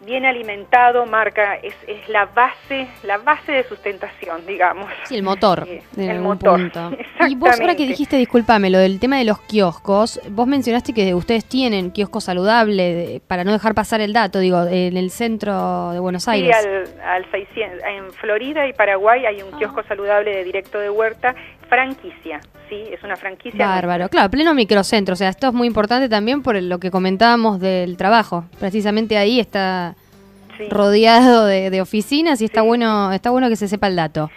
bien 0.06 0.26
alimentado 0.26 1.06
marca 1.06 1.56
es, 1.56 1.76
es 1.88 2.08
la 2.10 2.26
base 2.26 2.88
la 3.04 3.18
base 3.18 3.52
de 3.52 3.64
sustentación 3.64 4.46
digamos. 4.46 4.92
Sí 5.04 5.16
el 5.16 5.24
motor 5.24 5.68
el 5.98 6.20
motor 6.20 6.60
y 7.28 7.36
vos 7.36 7.60
ahora 7.60 7.76
que 7.76 7.88
dijiste 7.88 8.18
discúlpame 8.18 8.70
lo 8.70 8.78
del 8.78 9.00
tema 9.00 9.18
de 9.18 9.26
los 9.26 9.40
kioscos 9.42 10.20
vos 10.30 10.48
mencionaste 10.48 10.94
que 10.94 11.14
ustedes 11.14 11.46
tienen 11.46 11.92
kiosco 11.92 12.22
saludable 12.22 13.22
para 13.28 13.44
no 13.44 13.52
dejar 13.52 13.74
pasar 13.74 14.02
el 14.02 14.14
dato 14.14 14.40
digo 14.40 14.66
en 14.68 14.98
el 14.98 15.10
centro 15.12 15.92
de 15.92 16.00
Buenos 16.00 16.28
Aires. 16.28 16.56
sí 16.62 16.68
al, 16.68 17.02
al 17.02 17.32
600 17.32 17.84
en 17.84 18.12
Florida 18.14 18.68
y 18.68 18.74
Paraguay 18.74 19.26
hay 19.26 19.42
un 19.42 19.54
ah. 19.54 19.58
kiosco 19.58 19.84
saludable 19.84 20.36
de 20.36 20.44
directo 20.44 20.80
de 20.80 20.90
huerta 20.90 21.36
franquicia, 21.70 22.40
¿sí? 22.70 22.84
Es 22.92 23.04
una 23.04 23.16
franquicia. 23.16 23.66
Bárbaro, 23.66 24.10
claro, 24.10 24.30
pleno 24.30 24.54
microcentro. 24.54 25.14
O 25.14 25.16
sea, 25.16 25.30
esto 25.30 25.48
es 25.48 25.54
muy 25.54 25.68
importante 25.68 26.10
también 26.10 26.42
por 26.42 26.62
lo 26.62 26.80
que 26.80 26.92
comentábamos 26.92 27.60
del 27.60 27.98
trabajo. 27.98 28.46
Precisamente 28.60 29.18
ahí 29.18 29.40
está 29.40 29.96
rodeado 30.70 31.46
de, 31.46 31.82
oficinas 31.82 32.42
y 32.42 32.46
está 32.46 32.62
bueno 32.62 33.12
está 33.12 33.30
bueno 33.30 33.50
que 33.50 33.56
se 33.56 33.68
sepa 33.68 33.88
el 33.88 33.96
dato. 33.96 34.30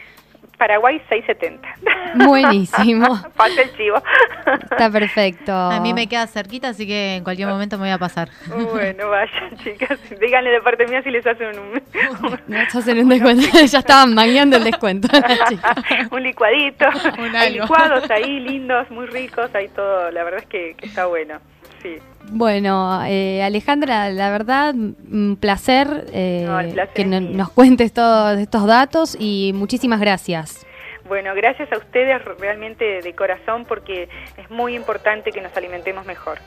Paraguay 0.59 1.01
670. 1.09 2.27
Buenísimo. 2.27 3.17
Falta 3.35 3.63
el 3.63 3.77
chivo. 3.77 4.03
Está 4.71 4.91
perfecto. 4.91 5.53
A 5.53 5.81
mí 5.81 5.95
me 5.95 6.09
queda 6.09 6.27
cerquita, 6.27 6.69
así 6.69 6.87
que 6.87 7.17
en 7.17 7.25
cualquier 7.25 7.49
momento 7.49 7.77
me 7.79 7.85
voy 7.85 7.93
a 7.93 7.99
pasar. 7.99 8.29
Bueno, 8.49 9.09
vayan, 9.09 9.57
chicas. 9.63 9.99
Díganle 10.21 10.51
de 10.51 10.61
parte 10.61 10.87
mía 10.87 11.03
si 11.03 11.11
les 11.11 11.27
hacen 11.27 11.59
un... 11.59 11.83
les 12.49 12.75
hacen 12.75 12.99
un 12.99 13.09
descuento. 13.09 13.47
ya 13.65 13.79
estaban 13.79 14.15
mañando 14.15 14.57
el 14.57 14.65
descuento. 14.65 15.09
un 16.11 16.23
licuadito. 16.23 16.87
Hay 17.37 17.55
licuados 17.55 18.11
ahí 18.11 18.41
lindos, 18.41 18.91
muy 18.91 19.07
ricos. 19.07 19.55
Hay 19.55 19.69
todo. 19.69 20.11
La 20.11 20.25
verdad 20.25 20.41
es 20.41 20.47
que, 20.47 20.75
que 20.77 20.87
está 20.87 21.07
bueno. 21.07 21.39
Sí. 21.83 21.97
Bueno, 22.31 23.05
eh, 23.07 23.43
Alejandra, 23.43 24.11
la 24.11 24.31
verdad, 24.31 24.75
un 24.75 25.37
placer, 25.41 26.07
eh, 26.13 26.47
que 26.95 27.05
nos 27.05 27.51
cuentes 27.51 27.93
todos 27.93 28.39
estos 28.39 28.67
datos 28.67 29.17
y 29.19 29.53
muchísimas 29.55 30.01
gracias. 30.01 30.67
Bueno, 31.07 31.35
gracias 31.35 31.73
a 31.73 31.79
ustedes 31.79 32.23
realmente 32.39 33.01
de 33.01 33.15
corazón 33.15 33.65
porque 33.67 34.09
es 34.37 34.51
muy 34.51 34.75
importante 34.75 35.33
que 35.33 35.41
nos 35.41 35.57
alimentemos 35.57 36.05
mejor. 36.05 36.39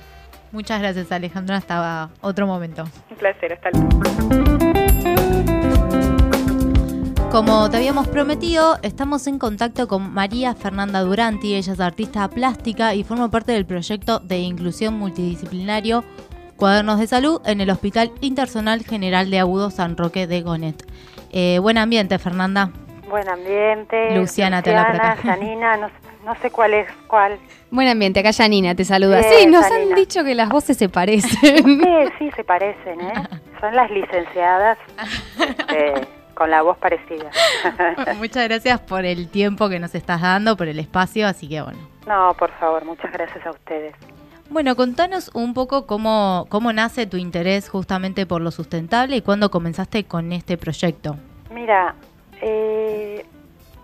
Muchas 0.52 0.82
gracias 0.82 1.12
Alejandra, 1.12 1.58
hasta 1.58 2.10
otro 2.22 2.46
momento. 2.46 2.84
Un 3.10 3.18
placer, 3.18 3.54
hasta 3.54 3.70
luego. 3.72 5.21
Como 7.32 7.70
te 7.70 7.78
habíamos 7.78 8.10
prometido, 8.10 8.78
estamos 8.82 9.26
en 9.26 9.40
contacto 9.40 9.88
con 9.88 10.14
María 10.14 10.54
Fernanda 10.54 11.00
Duranti, 11.00 11.56
ella 11.56 11.72
es 11.72 11.80
artista 11.80 12.28
plástica 12.28 12.94
y 12.94 13.06
forma 13.06 13.32
parte 13.32 13.54
del 13.54 13.66
proyecto 13.66 14.20
de 14.20 14.40
inclusión 14.40 14.96
multidisciplinario 14.96 16.04
Cuadernos 16.58 17.00
de 17.00 17.08
Salud 17.08 17.42
en 17.46 17.62
el 17.62 17.70
Hospital 17.70 18.12
Intersonal 18.20 18.84
General 18.84 19.32
de 19.32 19.40
Agudo 19.40 19.70
San 19.72 19.96
Roque 19.96 20.28
de 20.28 20.42
Gonet. 20.42 20.86
Eh, 21.32 21.60
buen 21.60 21.78
ambiente, 21.78 22.20
Fernanda. 22.20 22.72
Buen 23.10 23.30
ambiente. 23.30 24.14
Luciana, 24.14 24.62
te 24.62 24.74
la 24.74 24.90
Luciana, 24.90 25.16
Janina, 25.16 25.78
no, 25.78 25.90
no 26.26 26.36
sé 26.42 26.52
cuál 26.52 26.74
es 26.74 26.88
cuál. 27.08 27.40
Buen 27.72 27.88
ambiente, 27.88 28.20
acá 28.20 28.34
Janina 28.34 28.76
te 28.76 28.84
saluda. 28.84 29.24
Sí, 29.24 29.48
nos 29.48 29.64
han 29.72 29.96
dicho 29.96 30.26
que 30.26 30.36
las 30.36 30.50
voces 30.50 30.76
se 30.76 30.90
parecen. 30.90 31.64
Sí, 31.64 32.12
sí, 32.20 32.32
se 32.36 32.44
parecen, 32.44 33.00
¿eh? 33.00 33.14
Son 33.62 33.74
las 33.74 33.90
licenciadas 33.90 34.78
eh, 35.74 36.06
con 36.42 36.50
la 36.50 36.64
voz 36.64 36.76
parecida. 36.80 37.30
Muchas 38.18 38.48
gracias 38.48 38.80
por 38.80 39.06
el 39.06 39.30
tiempo 39.30 39.70
que 39.70 39.78
nos 39.78 39.94
estás 39.94 40.22
dando, 40.22 40.58
por 40.58 40.68
el 40.68 40.80
espacio, 40.80 41.28
así 41.28 41.48
que 41.48 41.62
bueno. 41.62 41.78
no, 42.08 42.34
por 42.34 42.50
favor, 42.54 42.84
muchas 42.84 43.12
gracias 43.12 43.46
a 43.46 43.52
ustedes. 43.52 43.94
Bueno, 44.50 44.76
contanos 44.76 45.30
un 45.36 45.54
poco 45.54 45.86
cómo, 45.86 46.48
cómo 46.50 46.74
nace 46.74 47.06
tu 47.06 47.18
interés 47.18 47.70
justamente 47.70 48.26
por 48.26 48.42
lo 48.42 48.50
sustentable 48.50 49.18
y 49.18 49.22
cuándo 49.22 49.52
comenzaste 49.52 50.06
con 50.06 50.32
este 50.32 50.58
proyecto. 50.58 51.16
Mira, 51.52 51.94
eh, 52.42 53.24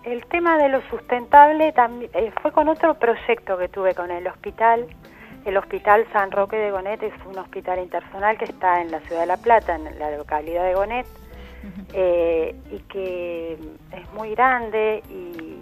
el 0.04 0.26
tema 0.26 0.58
de 0.58 0.70
lo 0.70 0.82
sustentable 0.90 1.74
también 1.74 2.10
eh, 2.16 2.32
fue 2.42 2.52
con 2.52 2.70
otro 2.70 2.96
proyecto 2.96 3.56
que 3.60 3.70
tuve 3.70 3.94
con 3.94 4.10
el 4.10 4.26
hospital. 4.26 4.88
El 5.46 5.58
Hospital 5.58 6.08
San 6.12 6.32
Roque 6.32 6.58
de 6.58 6.72
Gonet 6.72 7.04
es 7.04 7.14
un 7.28 7.38
hospital 7.38 7.78
intersonal 7.78 8.36
que 8.40 8.46
está 8.46 8.82
en 8.82 8.90
la 8.90 9.00
ciudad 9.02 9.22
de 9.22 9.28
La 9.28 9.38
Plata, 9.38 9.76
en 9.76 10.00
la 10.00 10.10
localidad 10.18 10.66
de 10.66 10.74
Gonet, 10.74 11.06
eh, 11.94 12.56
y 12.72 12.80
que 12.92 13.54
es 13.92 14.14
muy 14.14 14.32
grande 14.32 15.04
y, 15.10 15.60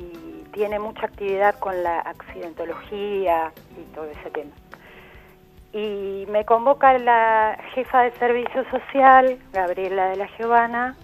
y 0.00 0.44
tiene 0.52 0.78
mucha 0.78 1.06
actividad 1.06 1.58
con 1.58 1.82
la 1.82 2.00
accidentología 2.00 3.52
y 3.78 3.94
todo 3.94 4.06
ese 4.06 4.30
tema. 4.30 4.52
Y 5.72 6.26
me 6.30 6.44
convoca 6.44 6.96
la 6.98 7.58
jefa 7.74 8.02
de 8.02 8.12
servicio 8.12 8.64
social, 8.70 9.38
Gabriela 9.52 10.08
de 10.10 10.16
la 10.16 10.28
Giovana. 10.28 10.94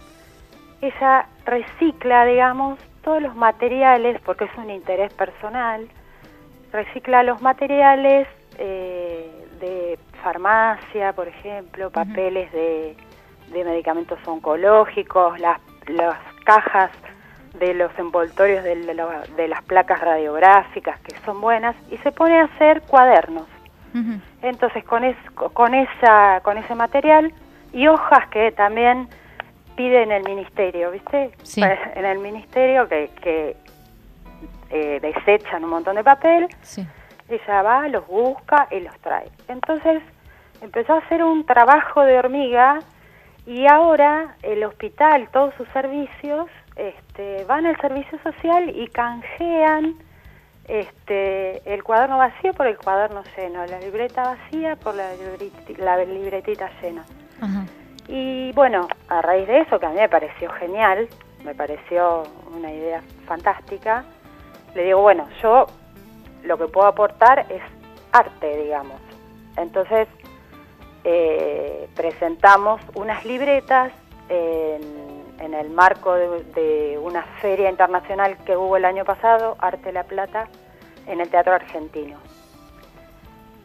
Ella 0.80 1.26
recicla, 1.44 2.24
digamos, 2.24 2.78
todos 3.02 3.20
los 3.20 3.34
materiales, 3.34 4.20
porque 4.24 4.44
es 4.44 4.56
un 4.56 4.70
interés 4.70 5.12
personal, 5.14 5.88
recicla 6.72 7.22
los 7.22 7.42
materiales 7.42 8.28
eh, 8.58 9.28
de 9.60 9.98
farmacia, 10.22 11.12
por 11.12 11.28
ejemplo, 11.28 11.90
papeles 11.90 12.52
de, 12.52 12.96
de 13.50 13.64
medicamentos 13.64 14.18
oncológicos, 14.26 15.38
las, 15.40 15.58
las 15.86 16.16
cajas 16.44 16.90
de 17.58 17.74
los 17.74 17.90
envoltorios 17.98 18.62
de, 18.64 18.94
lo- 18.94 19.10
de 19.36 19.48
las 19.48 19.62
placas 19.64 20.00
radiográficas, 20.00 20.98
que 21.00 21.16
son 21.24 21.40
buenas, 21.40 21.74
y 21.90 21.96
se 21.98 22.12
pone 22.12 22.38
a 22.40 22.44
hacer 22.44 22.82
cuadernos. 22.82 23.46
Entonces 24.42 24.84
con, 24.84 25.02
es, 25.02 25.16
con, 25.34 25.74
esa, 25.74 26.40
con 26.44 26.56
ese 26.58 26.76
material 26.76 27.32
y 27.72 27.88
hojas 27.88 28.28
que 28.28 28.52
también 28.52 29.08
piden 29.74 30.12
el 30.12 30.22
ministerio, 30.22 30.92
¿viste? 30.92 31.32
Sí. 31.42 31.60
Pues, 31.60 31.76
En 31.96 32.04
el 32.04 32.18
ministerio 32.20 32.86
que, 32.88 33.10
que 33.20 33.56
eh, 34.70 35.00
desechan 35.00 35.64
un 35.64 35.70
montón 35.70 35.96
de 35.96 36.04
papel, 36.04 36.46
Sí. 36.62 36.86
ella 37.28 37.62
va, 37.62 37.88
los 37.88 38.06
busca 38.06 38.68
y 38.70 38.78
los 38.80 38.96
trae. 39.00 39.28
Entonces 39.48 40.02
empezó 40.60 40.94
a 40.94 40.98
hacer 40.98 41.24
un 41.24 41.44
trabajo 41.44 42.02
de 42.02 42.16
hormiga 42.18 42.78
y 43.50 43.66
ahora 43.66 44.36
el 44.42 44.62
hospital, 44.62 45.28
todos 45.32 45.52
sus 45.56 45.66
servicios, 45.70 46.46
este, 46.76 47.44
van 47.44 47.66
al 47.66 47.76
servicio 47.80 48.16
social 48.22 48.70
y 48.76 48.86
canjean 48.88 49.96
este, 50.68 51.60
el 51.74 51.82
cuaderno 51.82 52.18
vacío 52.18 52.52
por 52.54 52.68
el 52.68 52.78
cuaderno 52.78 53.22
lleno, 53.36 53.66
la 53.66 53.80
libreta 53.80 54.22
vacía 54.22 54.76
por 54.76 54.94
la, 54.94 55.10
libreti- 55.14 55.76
la 55.78 55.96
libretita 56.04 56.70
llena. 56.80 57.04
Ajá. 57.40 57.64
Y 58.06 58.52
bueno, 58.52 58.86
a 59.08 59.20
raíz 59.20 59.48
de 59.48 59.60
eso, 59.62 59.80
que 59.80 59.86
a 59.86 59.90
mí 59.90 59.96
me 59.96 60.08
pareció 60.08 60.50
genial, 60.52 61.08
me 61.44 61.54
pareció 61.54 62.22
una 62.56 62.70
idea 62.72 63.02
fantástica, 63.26 64.04
le 64.74 64.84
digo, 64.84 65.00
bueno, 65.00 65.26
yo 65.42 65.66
lo 66.44 66.56
que 66.56 66.66
puedo 66.66 66.86
aportar 66.86 67.46
es 67.48 67.62
arte, 68.12 68.56
digamos. 68.62 69.00
Entonces, 69.56 70.06
eh, 71.04 71.88
presentamos 71.96 72.80
unas 72.94 73.24
libretas 73.24 73.92
en, 74.28 75.00
el 75.54 75.70
marco 75.70 76.14
de, 76.14 76.44
de 76.54 76.98
una 76.98 77.22
feria 77.40 77.70
internacional 77.70 78.36
que 78.44 78.56
hubo 78.56 78.76
el 78.76 78.84
año 78.84 79.04
pasado, 79.04 79.56
Arte 79.58 79.92
La 79.92 80.04
Plata, 80.04 80.48
en 81.06 81.20
el 81.20 81.28
Teatro 81.28 81.54
Argentino. 81.54 82.18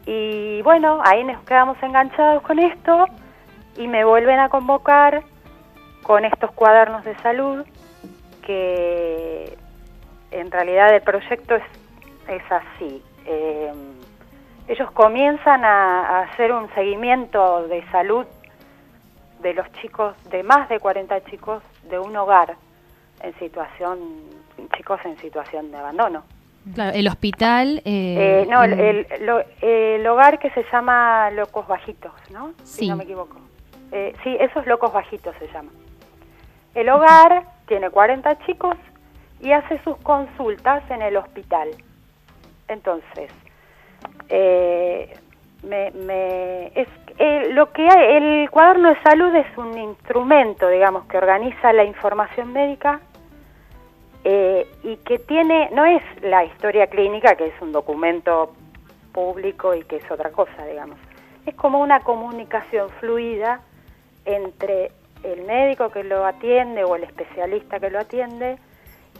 Y 0.06 0.62
bueno, 0.62 1.00
ahí 1.04 1.22
nos 1.24 1.42
quedamos 1.44 1.80
enganchados 1.82 2.42
con 2.42 2.58
esto 2.58 3.06
y 3.76 3.86
me 3.88 4.04
vuelven 4.04 4.38
a 4.38 4.48
convocar 4.48 5.22
con 6.02 6.24
estos 6.24 6.52
cuadernos 6.52 7.04
de 7.04 7.16
salud 7.18 7.64
que 8.42 9.58
en 10.30 10.50
realidad 10.50 10.94
el 10.94 11.02
proyecto 11.02 11.56
es, 11.56 11.64
es 12.28 12.42
así. 12.50 13.02
Eh, 13.26 13.72
ellos 14.68 14.90
comienzan 14.92 15.64
a, 15.64 16.00
a 16.00 16.20
hacer 16.22 16.52
un 16.52 16.68
seguimiento 16.74 17.66
de 17.68 17.84
salud 17.90 18.26
de 19.40 19.54
los 19.54 19.70
chicos, 19.80 20.14
de 20.30 20.42
más 20.42 20.68
de 20.68 20.80
40 20.80 21.24
chicos 21.26 21.62
de 21.90 21.98
un 21.98 22.16
hogar 22.16 22.56
en 23.22 23.34
situación, 23.38 23.98
chicos 24.76 24.98
en 25.04 25.16
situación 25.18 25.70
de 25.70 25.76
abandono. 25.78 26.24
Claro, 26.74 26.96
el 26.96 27.06
hospital. 27.06 27.80
eh, 27.84 28.42
Eh, 28.42 28.46
no, 28.50 28.64
el, 28.64 28.72
en- 28.72 29.06
el- 29.10 29.26
lo- 29.26 29.44
el 29.60 30.04
hogar 30.06 30.38
que 30.40 30.50
se 30.50 30.64
llama 30.72 31.30
Locos 31.30 31.66
Bajitos, 31.68 32.12
¿no? 32.30 32.52
Si 32.64 32.80
Sí. 32.80 32.88
no 32.88 32.96
me 32.96 33.04
equivoco. 33.04 33.36
Eh, 33.92 34.14
sí, 34.24 34.36
esos 34.40 34.66
Locos 34.66 34.92
Bajitos 34.92 35.36
se 35.38 35.46
llama. 35.52 35.70
El 36.74 36.88
hogar 36.88 37.44
tiene 37.68 37.88
40 37.90 38.36
chicos 38.46 38.76
y 39.40 39.52
hace 39.52 39.78
sus 39.84 39.96
consultas 39.98 40.82
en 40.90 41.02
el 41.02 41.16
hospital. 41.16 41.68
Entonces, 42.68 43.30
eh, 44.28 45.12
me, 45.62 45.90
me- 45.92 46.66
es, 46.74 46.88
eh, 47.18 47.48
lo 47.52 47.72
que 47.72 47.88
hay, 47.88 48.16
el 48.16 48.50
cuaderno 48.50 48.90
de 48.90 49.00
salud 49.02 49.34
es 49.34 49.46
un 49.56 49.76
instrumento, 49.78 50.68
digamos, 50.68 51.06
que 51.06 51.16
organiza 51.18 51.72
la 51.72 51.84
información 51.84 52.52
médica 52.52 53.00
eh, 54.24 54.66
y 54.82 54.96
que 54.98 55.18
tiene, 55.18 55.70
no 55.72 55.84
es 55.84 56.02
la 56.22 56.44
historia 56.44 56.86
clínica, 56.88 57.36
que 57.36 57.46
es 57.46 57.54
un 57.60 57.72
documento 57.72 58.52
público 59.12 59.74
y 59.74 59.82
que 59.84 59.96
es 59.96 60.10
otra 60.10 60.30
cosa, 60.30 60.64
digamos. 60.66 60.98
Es 61.46 61.54
como 61.54 61.80
una 61.80 62.00
comunicación 62.00 62.90
fluida 63.00 63.60
entre 64.24 64.90
el 65.22 65.42
médico 65.42 65.90
que 65.90 66.02
lo 66.04 66.26
atiende 66.26 66.84
o 66.84 66.96
el 66.96 67.04
especialista 67.04 67.78
que 67.80 67.90
lo 67.90 68.00
atiende 68.00 68.56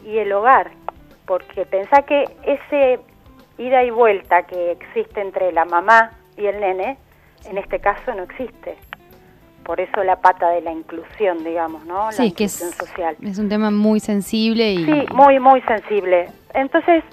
y 0.05 0.17
el 0.19 0.31
hogar, 0.33 0.71
porque 1.25 1.65
pensá 1.65 2.01
que 2.03 2.25
ese 2.43 2.99
ida 3.57 3.83
y 3.83 3.89
vuelta 3.89 4.43
que 4.43 4.71
existe 4.71 5.21
entre 5.21 5.51
la 5.51 5.65
mamá 5.65 6.11
y 6.37 6.45
el 6.45 6.59
nene, 6.59 6.97
en 7.45 7.57
este 7.57 7.79
caso 7.79 8.13
no 8.13 8.23
existe. 8.23 8.77
Por 9.63 9.81
eso 9.81 10.03
la 10.03 10.21
pata 10.21 10.49
de 10.49 10.61
la 10.61 10.71
inclusión, 10.71 11.43
digamos, 11.43 11.85
¿no? 11.85 12.05
La 12.05 12.11
sí, 12.11 12.27
es 12.27 12.33
que 12.33 12.43
es, 12.45 12.61
inclusión 12.61 12.87
social. 12.87 13.17
es 13.21 13.37
un 13.37 13.49
tema 13.49 13.69
muy 13.69 13.99
sensible 13.99 14.71
y. 14.71 14.85
Sí, 14.85 15.05
muy, 15.13 15.39
muy 15.39 15.61
sensible. 15.61 16.29
Entonces, 16.53 17.03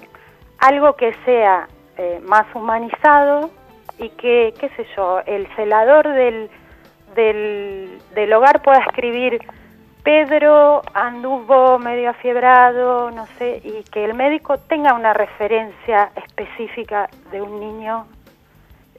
algo 0.59 0.95
que 0.95 1.13
sea 1.25 1.67
eh, 1.97 2.21
más 2.25 2.45
humanizado 2.55 3.49
y 3.97 4.09
que, 4.09 4.53
qué 4.59 4.69
sé 4.69 4.85
yo, 4.95 5.19
el 5.25 5.47
celador 5.55 6.07
del, 6.07 6.49
del, 7.15 7.99
del 8.13 8.33
hogar 8.33 8.61
pueda 8.61 8.79
escribir 8.79 9.39
Pedro 10.05 10.83
anduvo 10.93 11.79
medio 11.79 12.11
afiebrado, 12.11 13.09
no 13.09 13.25
sé, 13.39 13.59
y 13.63 13.83
que 13.91 14.05
el 14.05 14.13
médico 14.13 14.59
tenga 14.59 14.93
una 14.93 15.13
referencia 15.13 16.11
específica 16.15 17.09
de 17.31 17.41
un 17.41 17.59
niño 17.59 18.05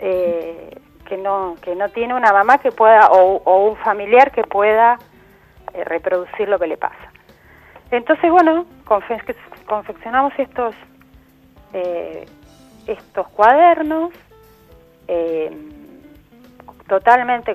eh, 0.01 0.77
que 1.07 1.17
no 1.17 1.55
que 1.63 1.77
no 1.77 1.89
tiene 1.91 2.13
una 2.13 2.33
mamá 2.33 2.59
que 2.59 2.73
pueda 2.73 3.07
o, 3.13 3.41
un 3.69 3.77
familiar 3.77 4.33
que 4.33 4.43
pueda 4.43 4.99
eh, 5.75 5.85
reproducir 5.85 6.49
lo 6.49 6.59
que 6.59 6.67
le 6.67 6.77
pasa. 6.77 7.13
Entonces, 7.93 8.29
bueno, 8.29 8.67
confe- 8.85 9.37
confeccionamos 9.65 10.33
estos 10.39 10.75
eh, 11.73 12.27
estos 12.89 13.29
cuadernos 13.29 14.11
totalmente 16.89 17.55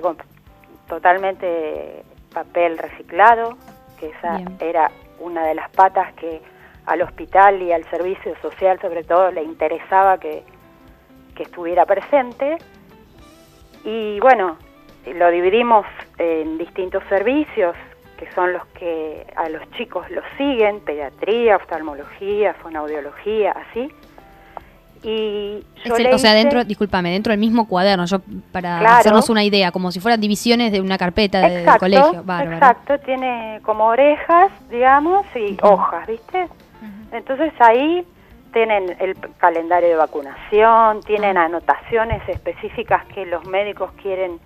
totalmente 0.88 2.02
papel 2.32 2.78
reciclado, 2.78 3.56
que 3.98 4.08
esa 4.08 4.36
Bien. 4.36 4.56
era 4.60 4.90
una 5.20 5.44
de 5.44 5.54
las 5.54 5.70
patas 5.70 6.12
que 6.14 6.40
al 6.86 7.02
hospital 7.02 7.62
y 7.62 7.72
al 7.72 7.84
servicio 7.90 8.34
social 8.42 8.80
sobre 8.80 9.04
todo 9.04 9.30
le 9.30 9.42
interesaba 9.42 10.18
que, 10.18 10.42
que 11.34 11.44
estuviera 11.44 11.86
presente. 11.86 12.58
Y 13.84 14.18
bueno, 14.20 14.56
lo 15.06 15.30
dividimos 15.30 15.86
en 16.18 16.58
distintos 16.58 17.02
servicios, 17.08 17.76
que 18.18 18.30
son 18.32 18.52
los 18.52 18.64
que 18.68 19.26
a 19.34 19.48
los 19.48 19.68
chicos 19.72 20.08
los 20.10 20.24
siguen, 20.36 20.80
pediatría, 20.80 21.56
oftalmología, 21.56 22.54
fonoaudiología, 22.54 23.52
así. 23.52 23.92
Y 25.04 25.64
o 25.90 26.18
sea, 26.18 26.32
dentro, 26.32 26.64
discúlpame, 26.64 27.10
dentro 27.10 27.32
del 27.32 27.40
mismo 27.40 27.66
cuaderno, 27.66 28.04
yo 28.06 28.20
para 28.52 28.98
hacernos 28.98 29.28
una 29.30 29.42
idea, 29.42 29.72
como 29.72 29.90
si 29.90 29.98
fueran 29.98 30.20
divisiones 30.20 30.70
de 30.70 30.80
una 30.80 30.96
carpeta 30.96 31.40
de, 31.40 31.64
del 31.64 31.76
colegio. 31.78 32.24
Exacto, 32.52 32.98
tiene 33.00 33.60
como 33.62 33.86
orejas, 33.86 34.52
digamos, 34.70 35.26
y 35.34 35.56
hojas, 35.62 36.06
¿viste? 36.06 36.48
Entonces 37.10 37.52
ahí 37.58 38.06
tienen 38.52 38.96
el 39.00 39.16
calendario 39.38 39.88
de 39.88 39.96
vacunación, 39.96 41.00
tienen 41.00 41.36
ah. 41.36 41.46
anotaciones 41.46 42.26
específicas 42.28 43.04
que 43.06 43.26
los 43.26 43.44
médicos 43.46 43.90
quieren 44.00 44.38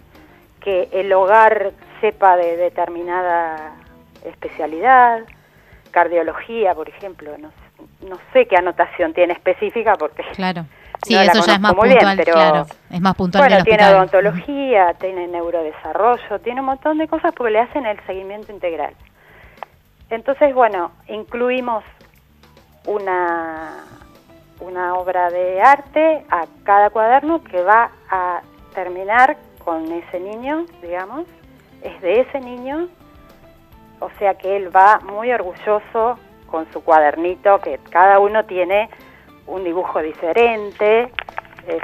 que 0.60 0.88
el 0.92 1.12
hogar 1.12 1.72
sepa 2.00 2.36
de 2.36 2.56
determinada 2.56 3.74
especialidad, 4.24 5.24
cardiología, 5.90 6.74
por 6.74 6.88
ejemplo, 6.88 7.36
no, 7.38 7.50
no 8.00 8.18
sé 8.32 8.46
qué 8.46 8.56
anotación 8.56 9.12
tiene 9.12 9.32
específica 9.34 9.94
porque 9.96 10.22
claro. 10.34 10.66
Sí, 11.02 11.14
eso 11.14 11.44
ya 11.46 11.54
es 11.54 11.60
más 11.60 11.74
puntual, 11.74 12.24
claro. 12.24 12.66
Es 12.90 13.00
más 13.00 13.14
puntual 13.14 13.44
Bueno, 13.48 13.64
tiene 13.64 13.86
odontología, 13.86 14.94
tiene 14.94 15.28
neurodesarrollo, 15.28 16.38
tiene 16.40 16.60
un 16.60 16.66
montón 16.66 16.98
de 16.98 17.06
cosas 17.06 17.32
porque 17.36 17.52
le 17.52 17.60
hacen 17.60 17.86
el 17.86 17.98
seguimiento 18.06 18.50
integral. 18.50 18.94
Entonces, 20.08 20.54
bueno, 20.54 20.92
incluimos 21.08 21.84
una, 22.86 23.84
una 24.60 24.94
obra 24.94 25.30
de 25.30 25.60
arte 25.60 26.24
a 26.30 26.46
cada 26.64 26.90
cuaderno 26.90 27.42
que 27.44 27.62
va 27.62 27.90
a 28.10 28.40
terminar 28.74 29.36
con 29.64 29.90
ese 29.92 30.20
niño, 30.20 30.64
digamos, 30.80 31.26
es 31.82 32.00
de 32.00 32.20
ese 32.20 32.40
niño, 32.40 32.88
o 34.00 34.10
sea 34.18 34.34
que 34.34 34.56
él 34.56 34.74
va 34.74 35.00
muy 35.00 35.32
orgulloso 35.32 36.18
con 36.56 36.72
su 36.72 36.82
cuadernito, 36.82 37.60
que 37.60 37.78
cada 37.90 38.18
uno 38.18 38.46
tiene 38.46 38.88
un 39.46 39.62
dibujo 39.62 40.00
diferente. 40.00 41.02
Es, 41.68 41.82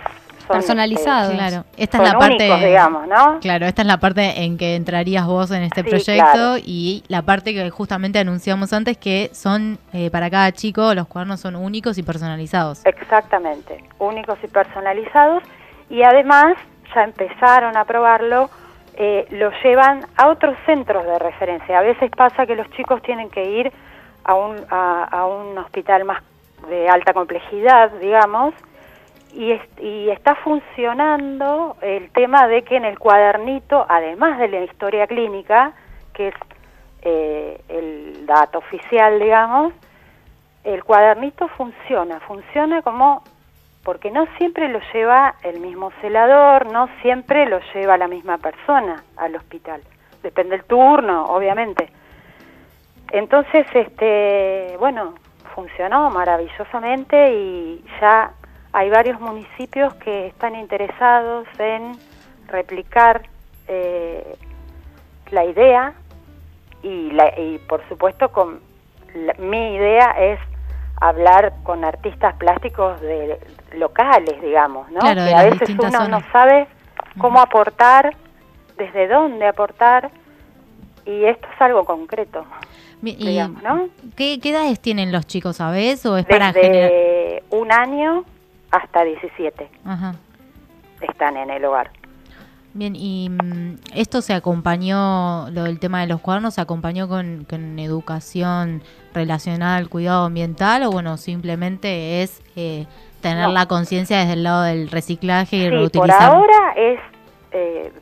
personalizado, 0.48 1.32
claro. 1.32 1.64
Esta 1.76 1.98
es 1.98 2.12
la 2.12 2.18
parte, 2.18 2.44
digamos, 2.66 3.06
¿no? 3.06 3.38
Claro, 3.40 3.66
esta 3.66 3.82
es 3.82 3.88
la 3.88 3.98
parte 3.98 4.44
en 4.44 4.56
que 4.56 4.74
entrarías 4.74 5.26
vos 5.26 5.50
en 5.50 5.62
este 5.62 5.84
proyecto 5.84 6.56
y 6.56 7.04
la 7.08 7.20
parte 7.20 7.52
que 7.52 7.68
justamente 7.68 8.18
anunciamos 8.18 8.72
antes 8.72 8.96
que 8.96 9.28
son 9.34 9.78
eh, 9.92 10.10
para 10.10 10.30
cada 10.30 10.50
chico 10.52 10.94
los 10.94 11.06
cuadernos 11.06 11.40
son 11.40 11.54
únicos 11.54 11.98
y 11.98 12.02
personalizados. 12.02 12.84
Exactamente, 12.86 13.84
únicos 13.98 14.38
y 14.42 14.48
personalizados 14.48 15.42
y 15.90 16.02
además 16.02 16.54
ya 16.94 17.04
empezaron 17.04 17.76
a 17.76 17.84
probarlo, 17.84 18.48
eh, 18.94 19.26
lo 19.30 19.50
llevan 19.62 20.06
a 20.16 20.28
otros 20.28 20.56
centros 20.64 21.04
de 21.04 21.18
referencia. 21.18 21.78
A 21.78 21.82
veces 21.82 22.10
pasa 22.10 22.46
que 22.46 22.56
los 22.56 22.68
chicos 22.70 23.00
tienen 23.02 23.28
que 23.28 23.44
ir 23.44 23.72
a 24.24 24.34
un, 24.34 24.64
a, 24.70 25.26
un 25.26 25.58
hospital 25.58 26.04
más 26.04 26.22
de 26.68 26.88
alta 26.88 27.12
complejidad, 27.12 27.90
digamos, 28.00 28.54
y, 29.32 29.52
y, 29.80 30.10
está 30.10 30.34
funcionando 30.36 31.76
el 31.80 32.10
tema 32.10 32.46
de 32.46 32.62
que 32.62 32.76
en 32.76 32.84
el 32.84 32.98
cuadernito, 32.98 33.86
además 33.88 34.38
de 34.38 34.48
la 34.48 34.60
historia 34.60 35.06
clínica, 35.06 35.72
que 36.12 36.28
es 36.28 36.34
eh, 37.02 37.60
el 37.68 38.26
dato 38.26 38.58
oficial, 38.58 39.18
digamos, 39.18 39.72
el 40.64 40.84
cuadernito 40.84 41.48
funciona, 41.48 42.20
funciona 42.20 42.82
como 42.82 43.24
porque 43.82 44.10
no 44.10 44.26
siempre 44.38 44.68
lo 44.68 44.80
lleva 44.92 45.34
el 45.42 45.58
mismo 45.60 45.90
celador, 46.00 46.70
no 46.70 46.88
siempre 47.00 47.46
lo 47.46 47.58
lleva 47.74 47.96
la 47.96 48.06
misma 48.06 48.38
persona 48.38 49.02
al 49.16 49.34
hospital. 49.34 49.82
Depende 50.22 50.56
del 50.56 50.66
turno, 50.66 51.24
obviamente. 51.24 51.90
Entonces, 53.12 53.66
este, 53.74 54.74
bueno, 54.78 55.14
funcionó 55.54 56.10
maravillosamente 56.10 57.34
y 57.34 57.84
ya 58.00 58.32
hay 58.72 58.88
varios 58.88 59.20
municipios 59.20 59.92
que 59.96 60.28
están 60.28 60.54
interesados 60.56 61.46
en 61.58 61.92
replicar 62.48 63.28
eh, 63.68 64.36
la 65.30 65.44
idea 65.44 65.92
y, 66.82 67.10
la, 67.10 67.38
y 67.38 67.58
por 67.68 67.86
supuesto 67.88 68.30
con 68.32 68.60
mi 69.38 69.74
idea 69.74 70.12
es 70.18 70.40
hablar 70.98 71.52
con 71.64 71.84
artistas 71.84 72.34
plásticos 72.36 72.98
de 73.02 73.38
locales, 73.74 74.40
digamos, 74.40 74.90
¿no? 74.90 75.00
que 75.00 75.34
a 75.34 75.42
veces 75.44 75.68
uno 75.78 76.08
no 76.08 76.20
sabe 76.32 76.66
cómo 77.18 77.40
aportar, 77.40 78.16
desde 78.78 79.06
dónde 79.06 79.46
aportar, 79.46 80.10
y 81.04 81.24
esto 81.24 81.46
es 81.54 81.60
algo 81.60 81.84
concreto. 81.84 82.46
Digamos, 83.02 83.62
¿no? 83.62 83.88
¿qué, 84.16 84.40
edades 84.42 84.80
tienen 84.80 85.12
los 85.12 85.26
chicos, 85.26 85.56
sabes? 85.56 86.06
¿O 86.06 86.16
es 86.16 86.26
desde 86.26 86.38
para 86.38 86.52
generar... 86.52 86.90
un 87.50 87.72
año 87.72 88.24
hasta 88.70 89.04
17 89.04 89.68
están 91.02 91.36
en 91.36 91.50
el 91.50 91.64
hogar. 91.64 91.90
Bien, 92.74 92.96
y 92.96 93.28
mm, 93.28 93.76
esto 93.94 94.22
se 94.22 94.32
acompañó, 94.32 95.50
lo 95.50 95.64
del 95.64 95.78
tema 95.78 96.00
de 96.00 96.06
los 96.06 96.20
cuadernos, 96.20 96.54
se 96.54 96.60
acompañó 96.62 97.06
con, 97.06 97.46
educación 97.78 98.82
relacionada 99.12 99.76
al 99.76 99.90
cuidado 99.90 100.24
ambiental 100.24 100.84
o 100.84 100.90
bueno, 100.90 101.18
simplemente 101.18 102.22
es 102.22 102.40
eh, 102.56 102.86
tener 103.20 103.50
la 103.50 103.66
conciencia 103.66 104.20
desde 104.20 104.34
el 104.34 104.42
lado 104.42 104.62
del 104.62 104.90
reciclaje 104.90 105.56
y 105.56 105.68
reutilizar. 105.68 106.18
Por 106.18 106.36
ahora 106.36 106.72
es 106.76 106.98
eh, 107.52 107.92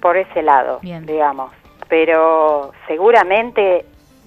por 0.00 0.16
ese 0.16 0.42
lado, 0.42 0.80
digamos, 0.82 1.52
pero 1.88 2.72
seguramente, 2.88 3.84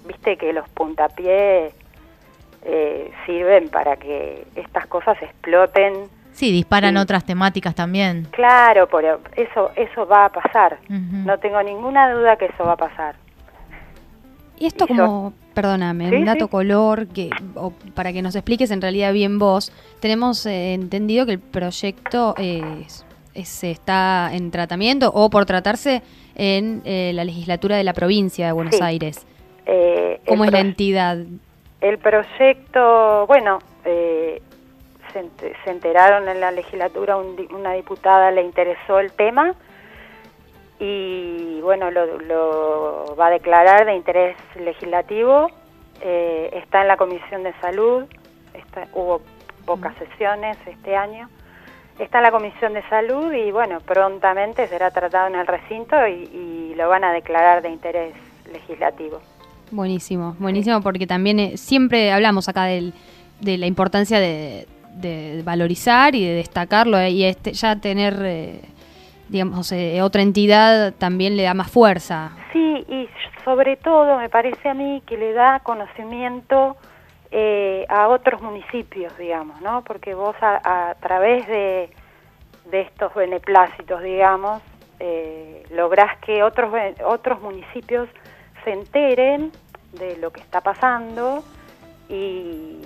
viste 0.10 0.38
que 0.38 0.52
los 0.52 0.67
puntapiés 0.69 1.72
eh, 2.65 3.12
sirven 3.26 3.69
para 3.69 3.95
que 3.95 4.45
estas 4.56 4.88
cosas 4.88 5.22
exploten 5.22 5.93
Sí, 6.32 6.52
disparan 6.54 6.95
otras 6.95 7.26
temáticas 7.26 7.76
también. 7.76 8.26
Claro, 8.32 8.88
pero 8.88 9.19
eso, 9.36 9.72
eso 9.76 10.08
va 10.08 10.26
a 10.26 10.30
pasar. 10.30 10.78
No 10.88 11.38
tengo 11.38 11.62
ninguna 11.63 12.13
duda 12.13 12.38
que 12.38 12.45
eso 12.45 12.63
va 12.63 12.74
a 12.74 12.78
pasar. 12.78 13.15
Y 14.58 14.65
esto 14.65 14.88
como, 14.88 15.34
perdóname, 15.54 16.17
un 16.17 16.24
dato 16.24 16.48
color, 16.48 17.08
que 17.08 17.30
para 17.93 18.13
que 18.13 18.22
nos 18.22 18.36
expliques 18.36 18.72
en 18.72 18.82
realidad 18.82 19.12
bien 19.12 19.38
vos, 19.38 19.74
tenemos 20.00 20.45
eh, 20.45 20.76
entendido 20.76 21.26
que 21.26 21.34
el 21.34 21.39
proyecto 21.39 22.36
se 22.38 23.72
está 23.72 24.30
en 24.32 24.52
tratamiento 24.52 25.12
o 25.13 25.30
por 25.30 25.45
tratarse 25.45 26.04
en 26.36 26.82
eh, 26.86 27.12
la 27.13 27.26
legislatura 27.26 27.76
de 27.76 27.84
la 27.84 27.93
provincia 27.93 28.45
de 28.45 28.52
Buenos 28.54 28.82
Aires. 28.82 29.28
Eh, 29.71 30.19
¿Cómo 30.27 30.45
es 30.45 30.51
la 30.51 30.62
entidad? 30.62 31.17
El 31.79 31.99
proyecto, 31.99 33.27
bueno, 33.27 33.60
eh, 33.86 34.41
se, 35.13 35.69
enteraron 35.69 36.27
en 36.27 36.39
la 36.39 36.49
legislatura, 36.49 37.17
una 37.17 37.73
diputada 37.73 38.32
le 38.32 38.41
interesó 38.41 38.99
el 38.99 39.12
tema 39.12 39.53
y 40.79 41.62
bueno, 41.62 41.91
lo, 41.91 43.15
va 43.15 43.27
a 43.27 43.29
declarar 43.29 43.86
de 43.86 43.95
interés 43.95 44.36
legislativo. 44.55 45.51
Eh, 46.01 46.49
está 46.53 46.82
en 46.82 46.88
la 46.88 46.97
Comisión 46.97 47.43
de 47.43 47.53
Salud, 47.62 48.05
hubo 48.93 49.21
pocas 49.67 49.95
sesiones 49.97 50.58
este 50.65 50.95
año. 50.95 51.29
Está 51.99 52.17
en 52.17 52.23
la 52.23 52.32
Comisión 52.32 52.73
de 52.73 52.82
Salud 52.89 53.32
y 53.34 53.51
bueno, 53.51 53.82
prontamente 53.82 54.67
será 54.67 54.89
tratado 54.89 55.27
en 55.27 55.36
el 55.36 55.45
recinto 55.45 55.95
y, 56.08 56.73
lo 56.75 56.88
van 56.88 57.03
a 57.03 57.12
declarar 57.12 57.62
de 57.62 57.67
interés 57.67 58.13
legislativo. 58.53 59.19
Buenísimo, 59.71 60.36
buenísimo 60.39 60.82
porque 60.82 61.05
también 61.05 61.39
eh, 61.39 61.58
siempre 61.58 62.12
hablamos 62.12 62.49
acá 62.49 62.65
del, 62.65 62.93
de 63.39 63.58
la 63.58 63.67
importancia 63.67 64.19
de, 64.19 64.67
valorizar 65.43 66.13
y 66.15 66.25
de 66.25 66.34
destacarlo 66.34 66.97
eh, 66.97 67.10
y 67.10 67.23
este, 67.23 67.53
ya 67.53 67.77
tener, 67.77 68.15
eh, 68.21 68.62
digamos, 69.29 69.71
eh, 69.71 70.01
otra 70.01 70.21
entidad 70.21 70.93
también 70.93 71.38
le 71.38 71.43
da 71.43 71.53
más 71.53 71.71
fuerza. 71.71 72.32
Sí, 72.51 72.86
y 72.89 73.08
sobre 73.45 73.77
todo 73.77 74.17
me 74.17 74.29
parece 74.29 74.67
a 74.67 74.73
mí 74.73 75.01
que 75.05 75.17
le 75.17 75.34
da 75.34 75.60
conocimiento 75.62 76.75
a 77.89 78.08
otros 78.08 78.41
municipios, 78.41 79.15
digamos, 79.17 79.62
¿no? 79.62 79.84
Porque 79.84 80.15
vos 80.15 80.36
a, 80.41 80.95
través 80.99 81.47
de, 81.47 81.89
de, 82.71 82.82
estos 82.82 83.13
beneplácitos, 83.13 84.01
digamos, 84.01 84.62
lográs 85.69 86.17
que 86.25 86.41
otros, 86.41 86.73
otros 87.05 87.39
municipios 87.41 88.10
se 88.63 88.72
enteren 88.72 89.52
de 89.93 90.17
lo 90.17 90.32
que 90.32 90.41
está 90.41 90.62
pasando 90.62 91.43
y 92.10 92.78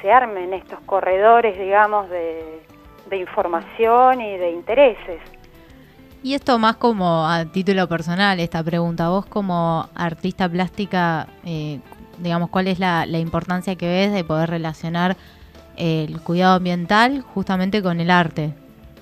se 0.00 0.12
armen 0.12 0.52
estos 0.52 0.80
corredores, 0.80 1.58
digamos, 1.58 2.08
de, 2.10 2.60
información 3.12 4.22
y 4.22 4.38
de 4.38 4.52
intereses. 4.52 5.20
Y 6.22 6.32
esto 6.32 6.58
más 6.58 6.76
como 6.76 7.26
a 7.26 7.44
título 7.44 7.86
personal, 7.86 8.40
esta 8.40 8.62
pregunta. 8.64 9.10
Vos 9.10 9.26
como 9.26 9.86
artista 9.94 10.48
plástica, 10.48 11.26
eh, 11.44 11.80
digamos, 12.16 12.48
¿cuál 12.48 12.68
es 12.68 12.78
la, 12.78 13.04
importancia 13.06 13.76
que 13.76 13.86
ves 13.86 14.12
de 14.14 14.24
poder 14.24 14.48
relacionar 14.48 15.16
el 15.76 16.22
cuidado 16.22 16.56
ambiental 16.56 17.20
justamente 17.20 17.82
con 17.82 18.00
el 18.00 18.10
arte? 18.10 18.54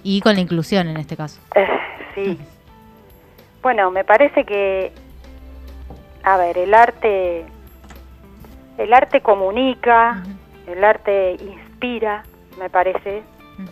Y 0.03 0.21
con 0.23 0.35
la 0.35 0.41
inclusión 0.41 0.89
en 0.89 0.97
este 0.97 1.17
caso. 1.17 1.41
Eh, 1.55 1.69
sí. 2.17 2.39
Bueno, 3.63 3.91
me 3.91 4.05
parece 4.05 4.45
que, 4.45 4.91
a 6.23 6.37
ver, 6.37 6.59
el 6.59 6.75
arte, 6.75 7.45
el 8.79 8.93
arte 8.93 9.21
comunica, 9.21 10.23
el 10.67 10.85
arte 10.85 11.37
inspira, 11.41 12.25
me 12.59 12.71
parece, 12.71 13.23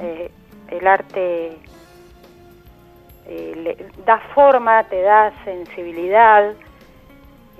eh, 0.01 0.31
el 0.69 0.87
arte 0.87 1.59
eh, 3.27 3.91
da 4.05 4.19
forma, 4.35 4.85
te 4.85 5.03
da 5.03 5.33
sensibilidad, 5.45 6.55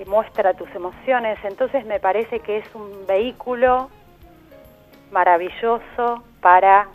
muestra 0.05 0.53
tus 0.53 0.73
emociones, 0.75 1.37
entonces 1.43 1.85
me 1.85 1.99
parece 1.99 2.39
que 2.39 2.57
es 2.57 2.75
un 2.75 3.05
vehículo 3.05 3.89
maravilloso 5.11 6.23
para 6.41 6.87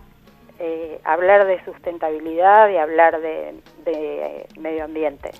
eh, 0.59 1.01
hablar 1.05 1.47
de 1.47 1.63
sustentabilidad 1.65 2.69
y 2.71 2.77
hablar 2.77 3.21
de, 3.21 4.47
medio 4.59 4.85
ambiente. 4.85 5.33